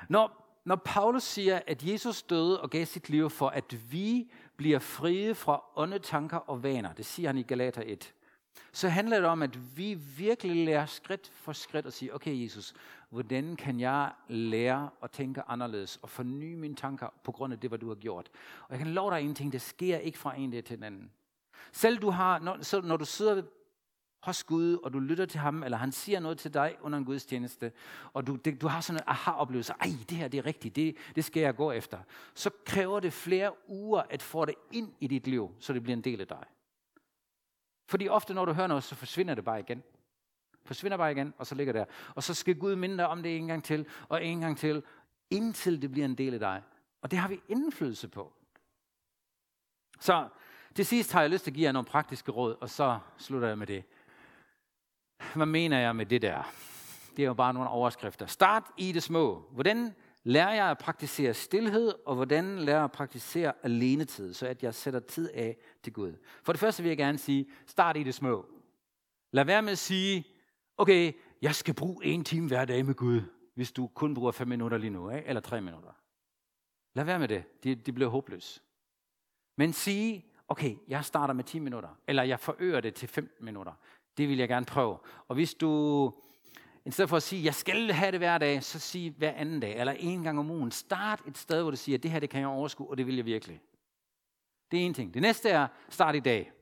Nå, 0.08 0.28
når 0.64 0.76
Paulus 0.76 1.22
siger, 1.22 1.60
at 1.66 1.82
Jesus 1.86 2.22
døde 2.22 2.60
og 2.60 2.70
gav 2.70 2.86
sit 2.86 3.08
liv 3.08 3.30
for, 3.30 3.48
at 3.48 3.92
vi 3.92 4.30
bliver 4.56 4.78
frie 4.78 5.34
fra 5.34 5.64
onde 5.74 5.98
tanker 5.98 6.36
og 6.36 6.62
vaner, 6.62 6.92
det 6.92 7.06
siger 7.06 7.28
han 7.28 7.38
i 7.38 7.42
Galater 7.42 7.82
1, 7.86 8.14
så 8.72 8.88
handler 8.88 9.20
det 9.20 9.28
om, 9.28 9.42
at 9.42 9.76
vi 9.76 9.94
virkelig 9.94 10.64
lærer 10.64 10.86
skridt 10.86 11.30
for 11.34 11.52
skridt 11.52 11.86
at 11.86 11.92
sige, 11.92 12.14
okay 12.14 12.42
Jesus, 12.42 12.74
hvordan 13.10 13.56
kan 13.56 13.80
jeg 13.80 14.12
lære 14.28 14.90
at 15.02 15.10
tænke 15.10 15.42
anderledes 15.48 15.98
og 16.02 16.10
forny 16.10 16.54
mine 16.54 16.76
tanker 16.76 17.08
på 17.24 17.32
grund 17.32 17.52
af 17.52 17.60
det, 17.60 17.70
hvad 17.70 17.78
du 17.78 17.88
har 17.88 17.94
gjort. 17.94 18.30
Og 18.62 18.70
jeg 18.70 18.78
kan 18.78 18.94
love 18.94 19.10
dig 19.10 19.22
en 19.22 19.34
ting, 19.34 19.52
det 19.52 19.60
sker 19.60 19.98
ikke 19.98 20.18
fra 20.18 20.34
en 20.36 20.50
dag 20.50 20.64
til 20.64 20.76
den 20.76 20.84
anden. 20.84 21.10
Selv 21.72 21.98
du 21.98 22.10
har, 22.10 22.38
når, 22.38 22.62
så 22.62 22.80
når 22.80 22.96
du 22.96 23.04
sidder 23.04 23.42
hos 24.20 24.44
Gud, 24.44 24.76
og 24.76 24.92
du 24.92 24.98
lytter 24.98 25.26
til 25.26 25.40
ham, 25.40 25.62
eller 25.62 25.78
han 25.78 25.92
siger 25.92 26.20
noget 26.20 26.38
til 26.38 26.54
dig 26.54 26.76
under 26.80 26.98
en 26.98 27.04
gudstjeneste, 27.04 27.72
og 28.12 28.26
du, 28.26 28.36
det, 28.36 28.60
du 28.60 28.68
har 28.68 28.80
sådan 28.80 29.00
en 29.00 29.04
aha-oplevelse, 29.06 29.72
ej, 29.80 29.90
det 30.08 30.16
her 30.16 30.28
det 30.28 30.38
er 30.38 30.46
rigtigt, 30.46 30.76
det, 30.76 30.96
det 31.14 31.24
skal 31.24 31.40
jeg 31.40 31.56
gå 31.56 31.72
efter, 31.72 31.98
så 32.34 32.50
kræver 32.64 33.00
det 33.00 33.12
flere 33.12 33.52
uger 33.68 34.02
at 34.10 34.22
få 34.22 34.44
det 34.44 34.54
ind 34.72 34.92
i 35.00 35.06
dit 35.06 35.26
liv, 35.26 35.54
så 35.58 35.72
det 35.72 35.82
bliver 35.82 35.96
en 35.96 36.04
del 36.04 36.20
af 36.20 36.26
dig. 36.26 36.44
Fordi 37.86 38.08
ofte, 38.08 38.34
når 38.34 38.44
du 38.44 38.52
hører 38.52 38.66
noget, 38.66 38.84
så 38.84 38.94
forsvinder 38.94 39.34
det 39.34 39.44
bare 39.44 39.60
igen. 39.60 39.82
Forsvinder 40.64 40.96
bare 40.96 41.12
igen, 41.12 41.34
og 41.38 41.46
så 41.46 41.54
ligger 41.54 41.72
der. 41.72 41.84
Og 42.14 42.22
så 42.22 42.34
skal 42.34 42.58
Gud 42.58 42.76
minde 42.76 42.96
dig 42.96 43.06
om 43.06 43.22
det 43.22 43.36
en 43.36 43.46
gang 43.46 43.64
til, 43.64 43.86
og 44.08 44.24
en 44.24 44.40
gang 44.40 44.58
til, 44.58 44.82
indtil 45.30 45.82
det 45.82 45.90
bliver 45.90 46.04
en 46.04 46.14
del 46.14 46.34
af 46.34 46.40
dig. 46.40 46.62
Og 47.02 47.10
det 47.10 47.18
har 47.18 47.28
vi 47.28 47.40
indflydelse 47.48 48.08
på. 48.08 48.32
Så 50.00 50.28
til 50.74 50.86
sidst 50.86 51.12
har 51.12 51.20
jeg 51.20 51.30
lyst 51.30 51.44
til 51.44 51.50
at 51.50 51.54
give 51.54 51.64
jer 51.64 51.72
nogle 51.72 51.86
praktiske 51.86 52.32
råd, 52.32 52.56
og 52.60 52.70
så 52.70 52.98
slutter 53.18 53.48
jeg 53.48 53.58
med 53.58 53.66
det. 53.66 53.84
Hvad 55.34 55.46
mener 55.46 55.78
jeg 55.78 55.96
med 55.96 56.06
det 56.06 56.22
der? 56.22 56.52
Det 57.16 57.22
er 57.22 57.26
jo 57.26 57.34
bare 57.34 57.54
nogle 57.54 57.68
overskrifter. 57.68 58.26
Start 58.26 58.64
i 58.78 58.92
det 58.92 59.02
små. 59.02 59.44
Hvordan 59.50 59.94
lærer 60.24 60.54
jeg 60.54 60.70
at 60.70 60.78
praktisere 60.78 61.34
stillhed, 61.34 61.94
og 62.06 62.14
hvordan 62.14 62.58
lærer 62.58 62.76
jeg 62.76 62.84
at 62.84 62.92
praktisere 62.92 63.52
alenetid, 63.62 64.34
så 64.34 64.46
at 64.46 64.62
jeg 64.62 64.74
sætter 64.74 65.00
tid 65.00 65.30
af 65.34 65.56
til 65.82 65.92
Gud? 65.92 66.12
For 66.42 66.52
det 66.52 66.60
første 66.60 66.82
vil 66.82 66.90
jeg 66.90 66.98
gerne 66.98 67.18
sige, 67.18 67.50
start 67.66 67.96
i 67.96 68.02
det 68.02 68.14
små. 68.14 68.46
Lad 69.32 69.44
være 69.44 69.62
med 69.62 69.72
at 69.72 69.78
sige, 69.78 70.26
okay, 70.76 71.12
jeg 71.42 71.54
skal 71.54 71.74
bruge 71.74 72.04
en 72.04 72.24
time 72.24 72.48
hver 72.48 72.64
dag 72.64 72.86
med 72.86 72.94
Gud, 72.94 73.22
hvis 73.54 73.72
du 73.72 73.86
kun 73.86 74.14
bruger 74.14 74.32
fem 74.32 74.48
minutter 74.48 74.78
lige 74.78 74.90
nu, 74.90 75.10
ikke? 75.10 75.28
eller 75.28 75.40
tre 75.40 75.60
minutter. 75.60 75.90
Lad 76.94 77.04
være 77.04 77.18
med 77.18 77.28
det. 77.28 77.62
Det, 77.64 77.86
det 77.86 77.94
bliver 77.94 78.10
håbløst. 78.10 78.62
Men 79.56 79.72
sige, 79.72 80.26
okay, 80.48 80.76
jeg 80.88 81.04
starter 81.04 81.34
med 81.34 81.44
10 81.44 81.58
minutter, 81.58 81.88
eller 82.06 82.22
jeg 82.22 82.40
forøger 82.40 82.80
det 82.80 82.94
til 82.94 83.08
15 83.08 83.44
minutter. 83.44 83.72
Det 84.16 84.28
vil 84.28 84.38
jeg 84.38 84.48
gerne 84.48 84.66
prøve. 84.66 84.98
Og 85.28 85.34
hvis 85.34 85.54
du, 85.54 86.14
i 86.84 86.90
stedet 86.90 87.08
for 87.08 87.16
at 87.16 87.22
sige, 87.22 87.44
jeg 87.44 87.54
skal 87.54 87.92
have 87.92 88.10
det 88.10 88.20
hver 88.20 88.38
dag, 88.38 88.64
så 88.64 88.78
sig 88.78 89.10
hver 89.10 89.32
anden 89.32 89.60
dag, 89.60 89.78
eller 89.78 89.92
en 89.92 90.22
gang 90.22 90.38
om 90.38 90.50
ugen. 90.50 90.70
Start 90.70 91.22
et 91.26 91.38
sted, 91.38 91.62
hvor 91.62 91.70
du 91.70 91.76
siger, 91.76 91.98
det 91.98 92.10
her 92.10 92.20
det 92.20 92.30
kan 92.30 92.40
jeg 92.40 92.48
overskue, 92.48 92.90
og 92.90 92.98
det 92.98 93.06
vil 93.06 93.16
jeg 93.16 93.24
virkelig. 93.24 93.62
Det 94.70 94.80
er 94.80 94.86
en 94.86 94.94
ting. 94.94 95.14
Det 95.14 95.22
næste 95.22 95.48
er, 95.48 95.68
start 95.88 96.16
i 96.16 96.20
dag. 96.20 96.52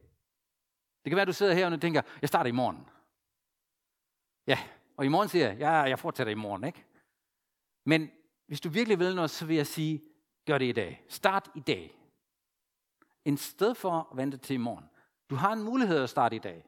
Det 1.04 1.10
kan 1.10 1.16
være, 1.16 1.22
at 1.22 1.28
du 1.28 1.32
sidder 1.32 1.54
her 1.54 1.70
og 1.70 1.80
tænker, 1.80 2.02
jeg 2.20 2.28
starter 2.28 2.48
i 2.48 2.52
morgen. 2.52 2.86
Ja, 4.46 4.58
og 4.96 5.04
i 5.04 5.08
morgen 5.08 5.28
siger 5.28 5.48
jeg, 5.48 5.58
ja, 5.58 5.70
jeg 5.70 5.98
fortsætter 5.98 6.30
i 6.30 6.34
morgen, 6.34 6.64
ikke? 6.64 6.84
Men 7.86 8.10
hvis 8.46 8.60
du 8.60 8.68
virkelig 8.68 8.98
vil 8.98 9.14
noget, 9.14 9.30
så 9.30 9.46
vil 9.46 9.56
jeg 9.56 9.66
sige, 9.66 10.02
gør 10.46 10.58
det 10.58 10.66
i 10.66 10.72
dag. 10.72 11.04
Start 11.08 11.50
i 11.54 11.60
dag. 11.60 11.94
En 13.24 13.36
sted 13.36 13.74
for 13.74 14.08
at 14.10 14.16
vente 14.16 14.36
til 14.36 14.54
i 14.54 14.56
morgen. 14.56 14.84
Du 15.30 15.34
har 15.34 15.52
en 15.52 15.62
mulighed 15.62 16.02
at 16.02 16.10
starte 16.10 16.36
i 16.36 16.38
dag. 16.38 16.64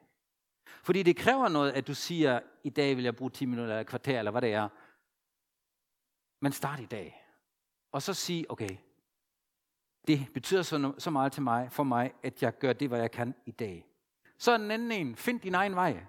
Fordi 0.82 1.02
det 1.02 1.16
kræver 1.16 1.48
noget, 1.48 1.72
at 1.72 1.86
du 1.86 1.94
siger, 1.94 2.40
i 2.64 2.70
dag 2.70 2.96
vil 2.96 3.04
jeg 3.04 3.16
bruge 3.16 3.30
10 3.30 3.44
minutter 3.44 3.64
eller 3.64 3.80
et 3.80 3.86
kvarter, 3.86 4.18
eller 4.18 4.30
hvad 4.30 4.42
det 4.42 4.52
er. 4.52 4.68
Men 6.40 6.52
start 6.52 6.80
i 6.80 6.86
dag. 6.86 7.26
Og 7.92 8.02
så 8.02 8.14
sig, 8.14 8.44
okay, 8.48 8.76
det 10.06 10.26
betyder 10.34 10.62
så, 10.62 10.92
så 10.98 11.10
meget 11.10 11.32
til 11.32 11.42
mig, 11.42 11.72
for 11.72 11.82
mig, 11.82 12.12
at 12.22 12.42
jeg 12.42 12.58
gør 12.58 12.72
det, 12.72 12.88
hvad 12.88 13.00
jeg 13.00 13.10
kan 13.10 13.34
i 13.46 13.50
dag. 13.50 13.86
Så 14.38 14.52
er 14.52 14.56
den 14.56 14.70
anden 14.70 14.92
en, 14.92 15.16
find 15.16 15.40
din 15.40 15.54
egen 15.54 15.74
vej. 15.74 16.06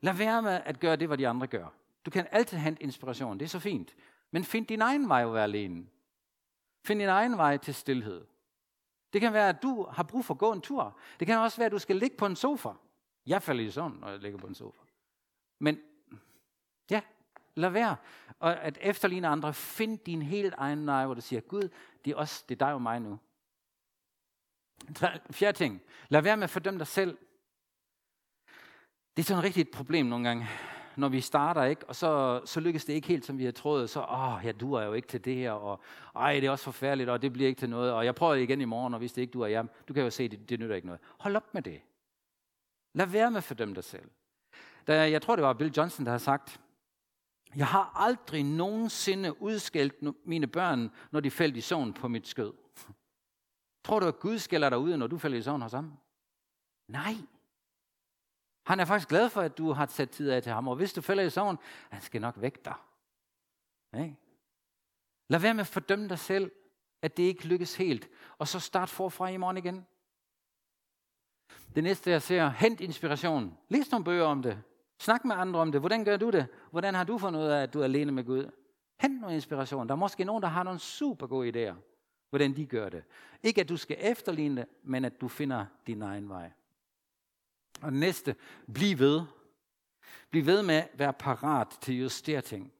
Lad 0.00 0.14
være 0.14 0.42
med 0.42 0.60
at 0.64 0.80
gøre 0.80 0.96
det, 0.96 1.08
hvad 1.08 1.18
de 1.18 1.28
andre 1.28 1.46
gør. 1.46 1.66
Du 2.06 2.10
kan 2.10 2.26
altid 2.30 2.58
hente 2.58 2.82
inspiration, 2.82 3.38
det 3.38 3.44
er 3.44 3.48
så 3.48 3.58
fint. 3.58 3.96
Men 4.30 4.44
find 4.44 4.66
din 4.66 4.82
egen 4.82 5.08
vej 5.08 5.22
at 5.22 5.34
være 5.34 5.42
alene. 5.42 5.86
Find 6.84 7.00
din 7.00 7.08
egen 7.08 7.36
vej 7.36 7.56
til 7.56 7.74
stillhed. 7.74 8.24
Det 9.12 9.20
kan 9.20 9.32
være, 9.32 9.48
at 9.48 9.62
du 9.62 9.86
har 9.90 10.02
brug 10.02 10.24
for 10.24 10.34
at 10.34 10.38
gå 10.38 10.52
en 10.52 10.60
tur. 10.60 10.98
Det 11.18 11.26
kan 11.26 11.38
også 11.38 11.56
være, 11.56 11.66
at 11.66 11.72
du 11.72 11.78
skal 11.78 11.96
ligge 11.96 12.16
på 12.16 12.26
en 12.26 12.36
sofa. 12.36 12.68
Jeg 13.28 13.42
falder 13.42 13.64
i 13.64 13.70
søvn, 13.70 13.98
når 14.00 14.08
jeg 14.08 14.18
ligger 14.18 14.38
på 14.38 14.46
en 14.46 14.54
sofa. 14.54 14.82
Men 15.58 15.80
ja, 16.90 17.00
lad 17.54 17.70
være. 17.70 17.96
Og 18.38 18.62
at 18.62 18.78
efterligne 18.80 19.28
andre, 19.28 19.54
find 19.54 19.98
din 19.98 20.22
helt 20.22 20.54
egen 20.58 20.78
nej, 20.78 21.04
hvor 21.04 21.14
du 21.14 21.20
siger, 21.20 21.40
Gud, 21.40 21.68
det 22.04 22.10
er, 22.10 22.16
også, 22.16 22.44
det 22.48 22.54
er 22.54 22.66
dig 22.66 22.74
og 22.74 22.82
mig 22.82 23.00
nu. 23.00 23.18
Fjerde 25.30 25.58
ting. 25.58 25.82
Lad 26.08 26.22
være 26.22 26.36
med 26.36 26.44
at 26.44 26.50
fordømme 26.50 26.78
dig 26.78 26.86
selv. 26.86 27.18
Det 29.16 29.22
er 29.22 29.26
sådan 29.26 29.44
rigtig 29.44 29.60
et 29.60 29.70
problem 29.70 30.06
nogle 30.06 30.28
gange, 30.28 30.46
når 30.96 31.08
vi 31.08 31.20
starter, 31.20 31.64
ikke? 31.64 31.88
og 31.88 31.96
så, 31.96 32.40
så 32.44 32.60
lykkes 32.60 32.84
det 32.84 32.92
ikke 32.92 33.08
helt, 33.08 33.24
som 33.24 33.38
vi 33.38 33.44
har 33.44 33.52
troet. 33.52 33.90
Så, 33.90 34.00
åh, 34.00 34.40
jeg 34.44 34.60
duer 34.60 34.82
jo 34.82 34.92
ikke 34.92 35.08
til 35.08 35.24
det 35.24 35.34
her, 35.34 35.52
og 35.52 35.80
ej, 36.16 36.34
det 36.34 36.44
er 36.44 36.50
også 36.50 36.64
forfærdeligt, 36.64 37.10
og 37.10 37.22
det 37.22 37.32
bliver 37.32 37.48
ikke 37.48 37.58
til 37.58 37.70
noget, 37.70 37.92
og 37.92 38.04
jeg 38.04 38.14
prøver 38.14 38.34
igen 38.34 38.60
i 38.60 38.64
morgen, 38.64 38.94
og 38.94 38.98
hvis 38.98 39.12
det 39.12 39.22
ikke 39.22 39.32
duer, 39.32 39.46
jamen, 39.48 39.70
du 39.88 39.94
kan 39.94 40.02
jo 40.02 40.10
se, 40.10 40.28
det, 40.28 40.48
det 40.48 40.60
nytter 40.60 40.74
ikke 40.74 40.86
noget. 40.86 41.00
Hold 41.18 41.36
op 41.36 41.54
med 41.54 41.62
det. 41.62 41.80
Lad 42.98 43.06
være 43.06 43.30
med 43.30 43.38
at 43.38 43.44
fordømme 43.44 43.74
dig 43.74 43.84
selv. 43.84 44.10
Da, 44.86 45.10
jeg 45.10 45.22
tror, 45.22 45.36
det 45.36 45.44
var 45.44 45.52
Bill 45.52 45.74
Johnson, 45.76 46.04
der 46.04 46.10
har 46.10 46.18
sagt, 46.18 46.60
jeg 47.56 47.66
har 47.66 47.92
aldrig 47.94 48.44
nogensinde 48.44 49.42
udskældt 49.42 50.26
mine 50.26 50.46
børn, 50.46 50.90
når 51.10 51.20
de 51.20 51.30
faldt 51.30 51.56
i 51.56 51.60
søvn 51.60 51.92
på 51.92 52.08
mit 52.08 52.28
skød. 52.28 52.52
Tror 53.84 54.00
du, 54.00 54.06
at 54.06 54.20
Gud 54.20 54.38
skælder 54.38 54.68
dig 54.68 54.78
ud, 54.78 54.96
når 54.96 55.06
du 55.06 55.18
falder 55.18 55.38
i 55.38 55.42
søvn 55.42 55.62
hos 55.62 55.72
ham? 55.72 55.98
Nej. 56.88 57.14
Han 58.66 58.80
er 58.80 58.84
faktisk 58.84 59.08
glad 59.08 59.30
for, 59.30 59.40
at 59.40 59.58
du 59.58 59.72
har 59.72 59.86
sat 59.86 60.10
tid 60.10 60.30
af 60.30 60.42
til 60.42 60.52
ham, 60.52 60.68
og 60.68 60.76
hvis 60.76 60.92
du 60.92 61.00
falder 61.00 61.22
i 61.22 61.30
søvn, 61.30 61.58
han 61.90 62.02
skal 62.02 62.20
nok 62.20 62.34
vække 62.40 62.58
dig. 62.64 62.74
Ikke? 64.02 64.16
Lad 65.28 65.40
være 65.40 65.54
med 65.54 65.60
at 65.60 65.66
fordømme 65.66 66.08
dig 66.08 66.18
selv, 66.18 66.50
at 67.02 67.16
det 67.16 67.22
ikke 67.22 67.46
lykkes 67.46 67.76
helt, 67.76 68.08
og 68.38 68.48
så 68.48 68.60
start 68.60 68.88
forfra 68.88 69.28
i 69.28 69.36
morgen 69.36 69.56
igen. 69.56 69.86
Det 71.74 71.84
næste, 71.84 72.10
jeg 72.10 72.22
ser, 72.22 72.48
hent 72.48 72.80
inspiration. 72.80 73.58
Læs 73.68 73.90
nogle 73.90 74.04
bøger 74.04 74.24
om 74.24 74.42
det. 74.42 74.62
Snak 74.98 75.24
med 75.24 75.36
andre 75.36 75.60
om 75.60 75.72
det. 75.72 75.80
Hvordan 75.80 76.04
gør 76.04 76.16
du 76.16 76.30
det? 76.30 76.46
Hvordan 76.70 76.94
har 76.94 77.04
du 77.04 77.18
fundet 77.18 77.40
ud 77.40 77.46
af, 77.46 77.62
at 77.62 77.74
du 77.74 77.80
er 77.80 77.84
alene 77.84 78.12
med 78.12 78.24
Gud? 78.24 78.50
Hent 79.00 79.20
noget 79.20 79.34
inspiration. 79.34 79.88
Der 79.88 79.94
er 79.94 79.98
måske 79.98 80.24
nogen, 80.24 80.42
der 80.42 80.48
har 80.48 80.62
nogle 80.62 80.78
super 80.80 81.26
gode 81.26 81.70
idéer, 81.70 81.74
hvordan 82.30 82.56
de 82.56 82.66
gør 82.66 82.88
det. 82.88 83.04
Ikke 83.42 83.60
at 83.60 83.68
du 83.68 83.76
skal 83.76 83.96
efterligne 84.00 84.60
det, 84.60 84.68
men 84.82 85.04
at 85.04 85.20
du 85.20 85.28
finder 85.28 85.66
din 85.86 86.02
egen 86.02 86.28
vej. 86.28 86.50
Og 87.82 87.92
det 87.92 88.00
næste, 88.00 88.36
bliv 88.74 88.98
ved. 88.98 89.22
Bliv 90.30 90.46
ved 90.46 90.62
med 90.62 90.74
at 90.74 90.88
være 90.94 91.12
parat 91.12 91.68
til 91.80 91.92
at 91.92 92.00
justere 92.00 92.40
ting. 92.40 92.72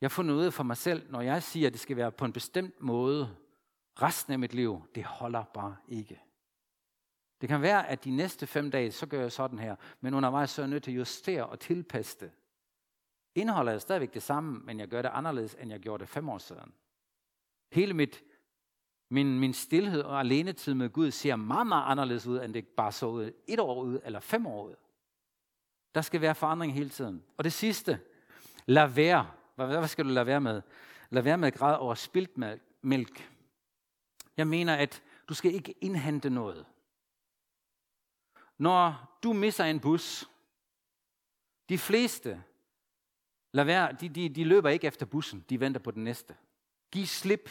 Jeg 0.00 0.06
har 0.06 0.10
fundet 0.10 0.34
ud 0.34 0.44
af 0.44 0.52
for 0.52 0.62
mig 0.62 0.76
selv, 0.76 1.10
når 1.10 1.20
jeg 1.20 1.42
siger, 1.42 1.66
at 1.66 1.72
det 1.72 1.80
skal 1.80 1.96
være 1.96 2.12
på 2.12 2.24
en 2.24 2.32
bestemt 2.32 2.82
måde, 2.82 3.36
resten 4.02 4.32
af 4.32 4.38
mit 4.38 4.54
liv, 4.54 4.82
det 4.94 5.04
holder 5.04 5.44
bare 5.44 5.76
ikke. 5.88 6.22
Det 7.40 7.48
kan 7.48 7.62
være, 7.62 7.88
at 7.88 8.04
de 8.04 8.10
næste 8.10 8.46
fem 8.46 8.70
dage, 8.70 8.92
så 8.92 9.06
gør 9.06 9.20
jeg 9.20 9.32
sådan 9.32 9.58
her, 9.58 9.76
men 10.00 10.14
undervejs 10.14 10.50
så 10.50 10.62
er 10.62 10.64
jeg 10.64 10.70
nødt 10.70 10.82
til 10.82 10.90
at 10.90 10.96
justere 10.96 11.46
og 11.46 11.60
tilpasse 11.60 12.18
det. 12.20 12.30
Indholdet 13.34 13.74
er 13.74 13.78
stadigvæk 13.78 14.14
det 14.14 14.22
samme, 14.22 14.60
men 14.64 14.80
jeg 14.80 14.88
gør 14.88 15.02
det 15.02 15.10
anderledes, 15.14 15.56
end 15.60 15.70
jeg 15.70 15.80
gjorde 15.80 16.00
det 16.00 16.08
fem 16.08 16.28
år 16.28 16.38
siden. 16.38 16.72
Hele 17.72 17.94
mit, 17.94 18.22
min, 19.10 19.38
min 19.38 19.54
stillhed 19.54 20.00
og 20.00 20.20
alenetid 20.20 20.74
med 20.74 20.90
Gud 20.90 21.10
ser 21.10 21.36
meget, 21.36 21.66
meget 21.66 21.90
anderledes 21.90 22.26
ud, 22.26 22.40
end 22.40 22.54
det 22.54 22.68
bare 22.68 22.92
så 22.92 23.06
ud 23.06 23.32
et 23.46 23.60
år 23.60 23.82
ud 23.82 24.00
eller 24.04 24.20
fem 24.20 24.46
år 24.46 24.64
ud. 24.64 24.74
Der 25.94 26.00
skal 26.00 26.20
være 26.20 26.34
forandring 26.34 26.74
hele 26.74 26.90
tiden. 26.90 27.24
Og 27.36 27.44
det 27.44 27.52
sidste, 27.52 28.00
lad 28.66 28.88
være. 28.88 29.30
Hvad, 29.54 29.66
hvad 29.66 29.88
skal 29.88 30.04
du 30.04 30.10
lade 30.10 30.26
være 30.26 30.40
med? 30.40 30.62
Lad 31.10 31.22
være 31.22 31.38
med 31.38 31.48
at 31.48 31.54
græde 31.54 31.78
over 31.78 31.94
spildt 31.94 32.60
mælk. 32.82 33.30
Jeg 34.36 34.46
mener, 34.46 34.74
at 34.74 35.02
du 35.28 35.34
skal 35.34 35.54
ikke 35.54 35.74
indhente 35.80 36.30
noget. 36.30 36.66
Når 38.58 39.18
du 39.22 39.32
misser 39.32 39.64
en 39.64 39.80
bus, 39.80 40.30
de 41.68 41.78
fleste, 41.78 42.42
lad 43.52 43.64
være, 43.64 43.92
de, 44.00 44.08
de, 44.08 44.28
de 44.28 44.44
løber 44.44 44.68
ikke 44.68 44.86
efter 44.86 45.06
bussen, 45.06 45.44
de 45.50 45.60
venter 45.60 45.80
på 45.80 45.90
den 45.90 46.04
næste. 46.04 46.36
Giv 46.90 47.06
slip. 47.06 47.50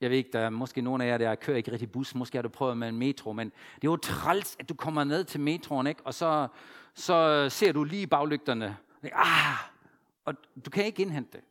Jeg 0.00 0.10
ved 0.10 0.16
ikke, 0.16 0.30
der 0.32 0.38
er 0.40 0.50
måske 0.50 0.80
nogen 0.80 1.00
af 1.00 1.06
jer, 1.06 1.18
der 1.18 1.34
kører 1.34 1.56
ikke 1.56 1.72
rigtig 1.72 1.92
bus. 1.92 2.14
Måske 2.14 2.38
har 2.38 2.42
du 2.42 2.48
prøvet 2.48 2.76
med 2.76 2.88
en 2.88 2.96
metro, 2.96 3.32
men 3.32 3.48
det 3.74 3.88
er 3.88 3.90
jo 3.90 3.96
træls, 3.96 4.56
at 4.58 4.68
du 4.68 4.74
kommer 4.74 5.04
ned 5.04 5.24
til 5.24 5.40
metroen, 5.40 5.86
ikke? 5.86 6.06
og 6.06 6.14
så, 6.14 6.48
så 6.94 7.48
ser 7.48 7.72
du 7.72 7.84
lige 7.84 8.06
baglygterne. 8.06 8.76
Ah! 9.02 9.58
Og 10.24 10.34
du 10.64 10.70
kan 10.70 10.84
ikke 10.84 11.02
indhente 11.02 11.38
det. 11.38 11.44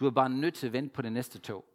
Du 0.00 0.06
er 0.06 0.10
bare 0.10 0.30
nødt 0.30 0.54
til 0.54 0.66
at 0.66 0.72
vente 0.72 0.94
på 0.94 1.02
det 1.02 1.12
næste 1.12 1.38
tog. 1.38 1.71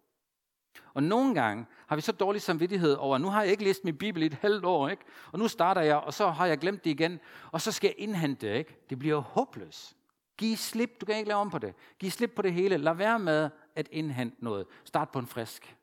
Og 0.94 1.04
nogle 1.04 1.36
gange 1.36 1.66
har 1.88 1.96
vi 1.96 2.02
så 2.02 2.12
dårlig 2.12 2.42
samvittighed 2.42 2.94
over, 2.94 3.18
nu 3.18 3.30
har 3.30 3.42
jeg 3.42 3.52
ikke 3.52 3.64
læst 3.64 3.84
min 3.84 3.98
bibel 3.98 4.24
i 4.24 4.26
et 4.26 4.34
halvt 4.34 4.66
år, 4.66 4.90
ikke? 4.90 5.04
og 5.32 5.40
nu 5.40 5.48
starter 5.48 5.82
jeg, 5.82 5.98
og 5.98 6.14
så 6.14 6.30
har 6.30 6.46
jeg 6.46 6.58
glemt 6.58 6.84
det 6.84 6.90
igen, 6.90 7.20
og 7.52 7.62
så 7.62 7.72
skal 7.72 7.88
jeg 7.88 7.96
indhente 7.98 8.48
det. 8.48 8.56
Ikke? 8.58 8.86
Det 8.90 9.00
bliver 9.00 9.20
håbløst. 9.20 9.96
Giv 10.38 10.58
slip, 10.58 11.02
du 11.02 11.06
kan 11.06 11.16
ikke 11.16 11.28
lave 11.28 11.40
om 11.40 11.50
på 11.50 11.60
det. 11.60 11.74
Giv 12.00 12.12
slip 12.12 12.32
på 12.36 12.42
det 12.42 12.54
hele. 12.54 12.78
Lad 12.78 12.94
være 12.94 13.20
med 13.20 13.50
at 13.76 13.90
indhente 13.92 14.44
noget. 14.44 14.66
Start 14.84 15.10
på 15.10 15.20
en 15.20 15.28
frisk. 15.28 15.76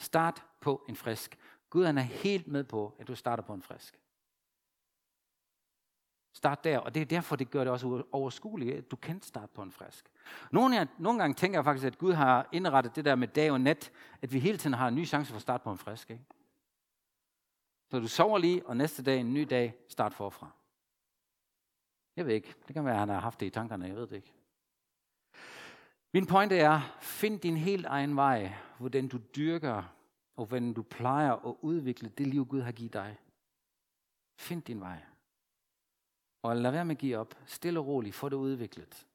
Start 0.00 0.42
på 0.60 0.84
en 0.88 0.96
frisk. 0.96 1.38
Gud 1.70 1.84
han 1.84 1.98
er 1.98 2.02
helt 2.02 2.48
med 2.48 2.64
på, 2.64 2.96
at 2.98 3.08
du 3.08 3.14
starter 3.14 3.42
på 3.42 3.52
en 3.52 3.62
frisk. 3.62 3.98
Start 6.36 6.64
der, 6.64 6.78
og 6.78 6.94
det 6.94 7.02
er 7.02 7.06
derfor, 7.06 7.36
det 7.36 7.50
gør 7.50 7.64
det 7.64 7.72
også 7.72 8.02
overskueligt, 8.12 8.76
at 8.76 8.90
du 8.90 8.96
kan 8.96 9.22
starte 9.22 9.52
på 9.54 9.62
en 9.62 9.72
frisk. 9.72 10.10
Nogle, 10.52 10.76
jeg, 10.76 10.88
nogle 10.98 11.18
gange 11.20 11.34
tænker 11.34 11.58
jeg 11.58 11.64
faktisk, 11.64 11.86
at 11.86 11.98
Gud 11.98 12.12
har 12.12 12.48
indrettet 12.52 12.96
det 12.96 13.04
der 13.04 13.14
med 13.14 13.28
dag 13.28 13.50
og 13.50 13.60
nat, 13.60 13.92
at 14.22 14.32
vi 14.32 14.38
hele 14.38 14.58
tiden 14.58 14.74
har 14.74 14.88
en 14.88 14.94
ny 14.94 15.06
chance 15.06 15.30
for 15.30 15.36
at 15.36 15.42
starte 15.42 15.64
på 15.64 15.72
en 15.72 15.78
frisk. 15.78 16.10
Ikke? 16.10 16.24
Så 17.90 17.98
du 18.00 18.08
sover 18.08 18.38
lige, 18.38 18.66
og 18.66 18.76
næste 18.76 19.02
dag, 19.02 19.20
en 19.20 19.34
ny 19.34 19.46
dag, 19.50 19.74
start 19.88 20.14
forfra. 20.14 20.50
Jeg 22.16 22.26
ved 22.26 22.34
ikke. 22.34 22.54
Det 22.66 22.74
kan 22.74 22.84
være, 22.84 22.94
at 22.94 23.00
han 23.00 23.08
har 23.08 23.20
haft 23.20 23.40
det 23.40 23.46
i 23.46 23.50
tankerne. 23.50 23.86
Jeg 23.86 23.96
ved 23.96 24.06
det 24.06 24.16
ikke. 24.16 24.32
Min 26.12 26.26
pointe 26.26 26.58
er, 26.58 26.80
find 27.00 27.40
din 27.40 27.56
helt 27.56 27.86
egen 27.86 28.16
vej, 28.16 28.54
hvordan 28.78 29.08
du 29.08 29.18
dyrker, 29.36 29.82
og 30.36 30.46
hvordan 30.46 30.72
du 30.72 30.82
plejer 30.82 31.32
at 31.32 31.54
udvikle 31.60 32.08
det 32.08 32.26
liv, 32.26 32.46
Gud 32.46 32.60
har 32.60 32.72
givet 32.72 32.92
dig. 32.92 33.16
Find 34.38 34.62
din 34.62 34.80
vej. 34.80 35.02
Og 36.42 36.56
lad 36.56 36.70
være 36.70 36.84
med 36.84 36.94
at 36.94 37.00
give 37.00 37.16
op. 37.16 37.34
Stille 37.46 37.80
og 37.80 37.86
roligt. 37.86 38.14
Få 38.14 38.28
det 38.28 38.36
udviklet. 38.36 39.06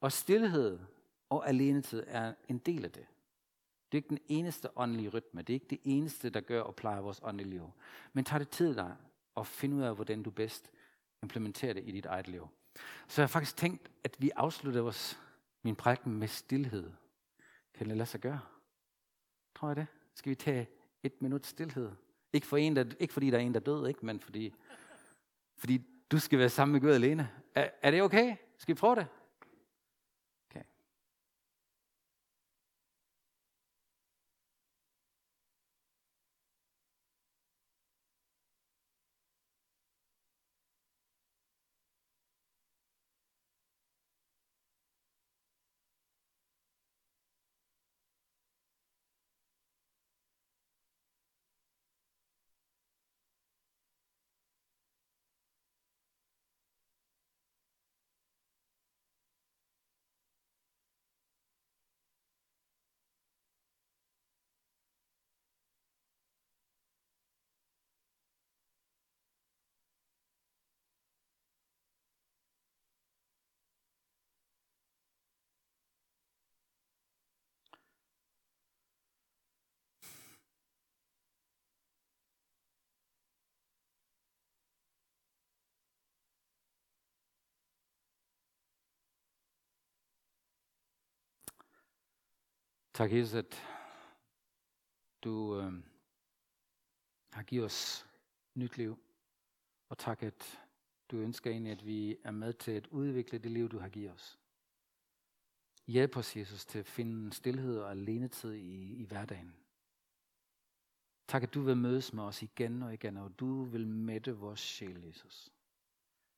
Og 0.00 0.12
stillhed 0.12 0.78
og 1.28 1.48
alenetid 1.48 2.02
er 2.06 2.34
en 2.48 2.58
del 2.58 2.84
af 2.84 2.92
det. 2.92 3.06
Det 3.92 3.98
er 3.98 4.02
ikke 4.02 4.08
den 4.08 4.18
eneste 4.28 4.78
åndelige 4.78 5.08
rytme. 5.08 5.42
Det 5.42 5.52
er 5.52 5.54
ikke 5.54 5.70
det 5.70 5.80
eneste, 5.84 6.30
der 6.30 6.40
gør 6.40 6.62
og 6.62 6.76
plejer 6.76 7.00
vores 7.00 7.20
åndelige 7.22 7.50
liv. 7.50 7.72
Men 8.12 8.24
tag 8.24 8.40
det 8.40 8.48
tid 8.48 8.74
dig 8.74 8.96
og 9.34 9.46
find 9.46 9.74
ud 9.74 9.82
af, 9.82 9.94
hvordan 9.94 10.22
du 10.22 10.30
bedst 10.30 10.70
implementerer 11.22 11.72
det 11.72 11.82
i 11.86 11.90
dit 11.90 12.06
eget 12.06 12.28
liv. 12.28 12.48
Så 13.08 13.22
jeg 13.22 13.22
har 13.22 13.28
faktisk 13.28 13.56
tænkt, 13.56 13.90
at 14.04 14.16
vi 14.18 14.30
afslutter 14.36 14.80
vores, 14.80 15.18
min 15.62 15.76
prædiken 15.76 16.18
med 16.18 16.28
stillhed. 16.28 16.90
Kan 17.74 17.88
det 17.88 17.96
lade 17.96 18.06
sig 18.08 18.20
gøre? 18.20 18.40
Tror 19.54 19.68
jeg 19.68 19.76
det? 19.76 19.86
Skal 20.14 20.30
vi 20.30 20.34
tage 20.34 20.68
et 21.02 21.22
minut 21.22 21.46
stillhed? 21.46 21.90
Ikke, 22.32 22.46
for 22.46 22.56
en, 22.56 22.76
der, 22.76 22.84
ikke 23.00 23.14
fordi 23.14 23.30
der 23.30 23.38
er 23.38 23.42
en, 23.42 23.54
der 23.54 23.60
død, 23.60 23.88
ikke, 23.88 24.06
men 24.06 24.20
fordi, 24.20 24.54
fordi 25.56 25.84
du 26.10 26.18
skal 26.18 26.38
være 26.38 26.48
sammen 26.48 26.72
med 26.72 26.80
Gud 26.80 26.90
alene. 26.90 27.28
Er, 27.54 27.68
er 27.82 27.90
det 27.90 28.02
okay? 28.02 28.36
Skal 28.58 28.74
vi 28.74 28.78
prøve 28.78 28.96
det? 28.96 29.06
Tak, 93.00 93.12
Jesus, 93.12 93.34
at 93.34 93.62
du 95.24 95.60
øh, 95.60 95.72
har 97.32 97.42
givet 97.42 97.64
os 97.64 98.06
nyt 98.54 98.76
liv. 98.76 98.98
Og 99.88 99.98
tak, 99.98 100.22
at 100.22 100.60
du 101.10 101.16
ønsker 101.16 101.50
egentlig, 101.50 101.72
at 101.72 101.86
vi 101.86 102.16
er 102.24 102.30
med 102.30 102.52
til 102.52 102.72
at 102.72 102.86
udvikle 102.86 103.38
det 103.38 103.50
liv, 103.50 103.68
du 103.68 103.78
har 103.78 103.88
givet 103.88 104.12
os. 104.12 104.38
Hjælp 105.86 106.16
os, 106.16 106.36
Jesus, 106.36 106.64
til 106.64 106.78
at 106.78 106.86
finde 106.86 107.32
stillhed 107.32 107.78
og 107.78 107.90
alenetid 107.90 108.52
i, 108.52 108.94
i 108.94 109.04
hverdagen. 109.04 109.54
Tak, 111.28 111.42
at 111.42 111.54
du 111.54 111.60
vil 111.60 111.76
mødes 111.76 112.12
med 112.12 112.22
os 112.22 112.42
igen 112.42 112.82
og 112.82 112.94
igen, 112.94 113.16
og 113.16 113.38
du 113.38 113.64
vil 113.64 113.86
mætte 113.86 114.36
vores 114.36 114.60
sjæl, 114.60 115.04
Jesus. 115.04 115.52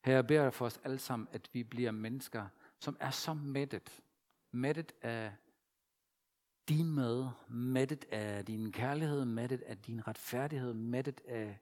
Her 0.05 0.15
jeg 0.15 0.27
beder 0.27 0.51
for 0.51 0.67
os 0.67 0.81
alle 0.85 0.99
sammen, 0.99 1.29
at 1.33 1.51
vi 1.53 1.63
bliver 1.63 1.91
mennesker, 1.91 2.49
som 2.79 2.97
er 3.01 3.11
så 3.11 3.35
mættet. 3.35 4.03
Mættet 4.51 4.93
af 5.01 5.33
din 6.69 6.91
mad, 6.91 7.31
mættet 7.49 8.05
af 8.05 8.45
din 8.45 8.73
kærlighed, 8.73 9.25
mættet 9.25 9.61
af 9.63 9.79
din 9.79 10.09
retfærdighed, 10.09 10.75
mættet 10.75 11.21
af, 11.21 11.59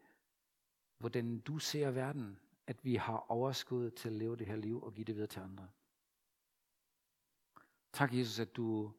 hvordan 0.99 1.41
du 1.41 1.59
ser 1.59 1.91
verden, 1.91 2.39
at 2.67 2.85
vi 2.85 2.95
har 2.97 3.31
overskud 3.31 3.91
til 3.91 4.09
at 4.09 4.15
leve 4.15 4.37
det 4.37 4.47
her 4.47 4.57
liv 4.57 4.83
og 4.83 4.95
give 4.95 5.05
det 5.05 5.15
videre 5.15 5.29
til 5.29 5.41
andre. 5.41 5.69
Tak, 7.93 8.15
Jesus, 8.15 8.39
at 8.39 8.57
du 8.57 8.93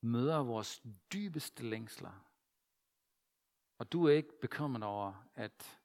møder 0.00 0.38
vores 0.38 0.82
dybeste 1.12 1.62
længsler. 1.62 2.24
Og 3.78 3.92
du 3.92 4.04
er 4.04 4.12
ikke 4.12 4.40
bekymret 4.40 4.82
over, 4.82 5.26
at 5.34 5.80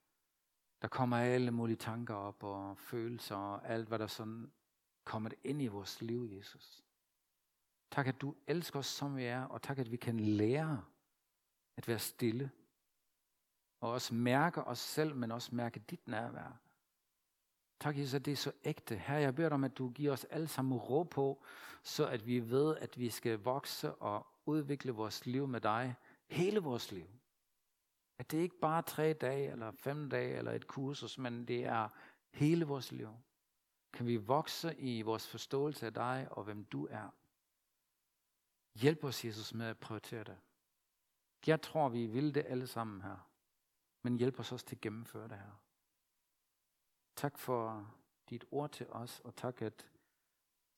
der 0.81 0.88
kommer 0.88 1.17
alle 1.17 1.51
mulige 1.51 1.77
tanker 1.77 2.15
op 2.15 2.43
og 2.43 2.77
følelser 2.77 3.36
og 3.36 3.69
alt, 3.69 3.88
hvad 3.88 3.99
der 3.99 4.08
sådan 4.08 4.51
kommer 5.03 5.29
ind 5.43 5.62
i 5.62 5.67
vores 5.67 6.01
liv, 6.01 6.29
Jesus. 6.31 6.84
Tak, 7.95 8.08
at 8.08 8.21
du 8.21 8.36
elsker 8.47 8.79
os, 8.79 8.86
som 8.86 9.17
vi 9.17 9.23
er, 9.23 9.43
og 9.43 9.62
tak, 9.62 9.79
at 9.79 9.91
vi 9.91 9.97
kan 9.97 10.19
lære 10.19 10.84
at 11.77 11.88
være 11.88 11.99
stille. 11.99 12.51
Og 13.79 13.91
også 13.91 14.13
mærke 14.13 14.63
os 14.63 14.79
selv, 14.79 15.15
men 15.15 15.31
også 15.31 15.55
mærke 15.55 15.79
dit 15.79 16.08
nærvær. 16.08 16.60
Tak, 17.79 17.97
Jesus, 17.97 18.13
at 18.13 18.25
det 18.25 18.31
er 18.31 18.36
så 18.36 18.51
ægte. 18.63 18.95
Her, 18.97 19.17
jeg 19.17 19.36
beder 19.36 19.49
dig 19.49 19.53
om, 19.53 19.63
at 19.63 19.77
du 19.77 19.89
giver 19.89 20.12
os 20.12 20.23
alle 20.23 20.47
sammen 20.47 20.77
ro 20.77 21.03
på, 21.03 21.43
så 21.84 22.08
at 22.08 22.27
vi 22.27 22.39
ved, 22.39 22.77
at 22.77 22.99
vi 22.99 23.10
skal 23.10 23.39
vokse 23.39 23.93
og 23.93 24.27
udvikle 24.45 24.91
vores 24.91 25.25
liv 25.25 25.47
med 25.47 25.62
dig 25.62 25.95
hele 26.27 26.60
vores 26.60 26.91
liv. 26.91 27.08
At 28.17 28.31
det 28.31 28.38
ikke 28.38 28.60
bare 28.60 28.77
er 28.77 28.81
tre 28.81 29.13
dage, 29.13 29.51
eller 29.51 29.71
fem 29.71 30.10
dage, 30.10 30.38
eller 30.38 30.51
et 30.51 30.67
kursus, 30.67 31.17
men 31.17 31.47
det 31.47 31.65
er 31.65 31.89
hele 32.31 32.65
vores 32.65 32.91
liv. 32.91 33.10
Kan 33.93 34.08
vi 34.08 34.15
vokse 34.15 34.75
i 34.75 35.01
vores 35.01 35.27
forståelse 35.27 35.86
af 35.86 35.93
dig 35.93 36.27
og 36.31 36.43
hvem 36.43 36.65
du 36.65 36.88
er. 36.91 37.10
Hjælp 38.75 39.03
os, 39.03 39.25
Jesus, 39.25 39.53
med 39.53 39.65
at 39.65 39.79
prioritere 39.79 40.23
det. 40.23 40.38
Jeg 41.47 41.61
tror, 41.61 41.89
vi 41.89 42.05
vil 42.05 42.35
det 42.35 42.45
alle 42.47 42.67
sammen 42.67 43.01
her. 43.01 43.29
Men 44.01 44.17
hjælp 44.17 44.39
os 44.39 44.51
også 44.51 44.65
til 44.65 44.75
at 44.75 44.81
gennemføre 44.81 45.27
det 45.27 45.38
her. 45.38 45.61
Tak 47.15 47.38
for 47.38 47.93
dit 48.29 48.45
ord 48.51 48.71
til 48.71 48.88
os, 48.89 49.19
og 49.19 49.35
tak, 49.35 49.61
at 49.61 49.89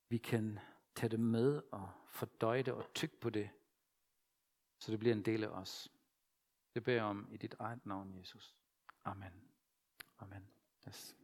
vi 0.09 0.17
kan 0.17 0.59
tage 0.95 1.09
det 1.09 1.19
med 1.19 1.61
og 1.71 1.91
fordøje 2.07 2.63
det 2.63 2.73
og 2.73 2.93
tykke 2.93 3.19
på 3.19 3.29
det, 3.29 3.49
så 4.79 4.91
det 4.91 4.99
bliver 4.99 5.15
en 5.15 5.25
del 5.25 5.43
af 5.43 5.47
os. 5.47 5.91
Det 6.75 6.83
beder 6.83 6.97
jeg 6.97 7.05
om 7.05 7.27
i 7.31 7.37
dit 7.37 7.55
eget 7.59 7.85
navn, 7.85 8.19
Jesus. 8.19 8.55
Amen. 9.05 9.33
Amen. 10.19 10.49
Yes. 10.87 11.15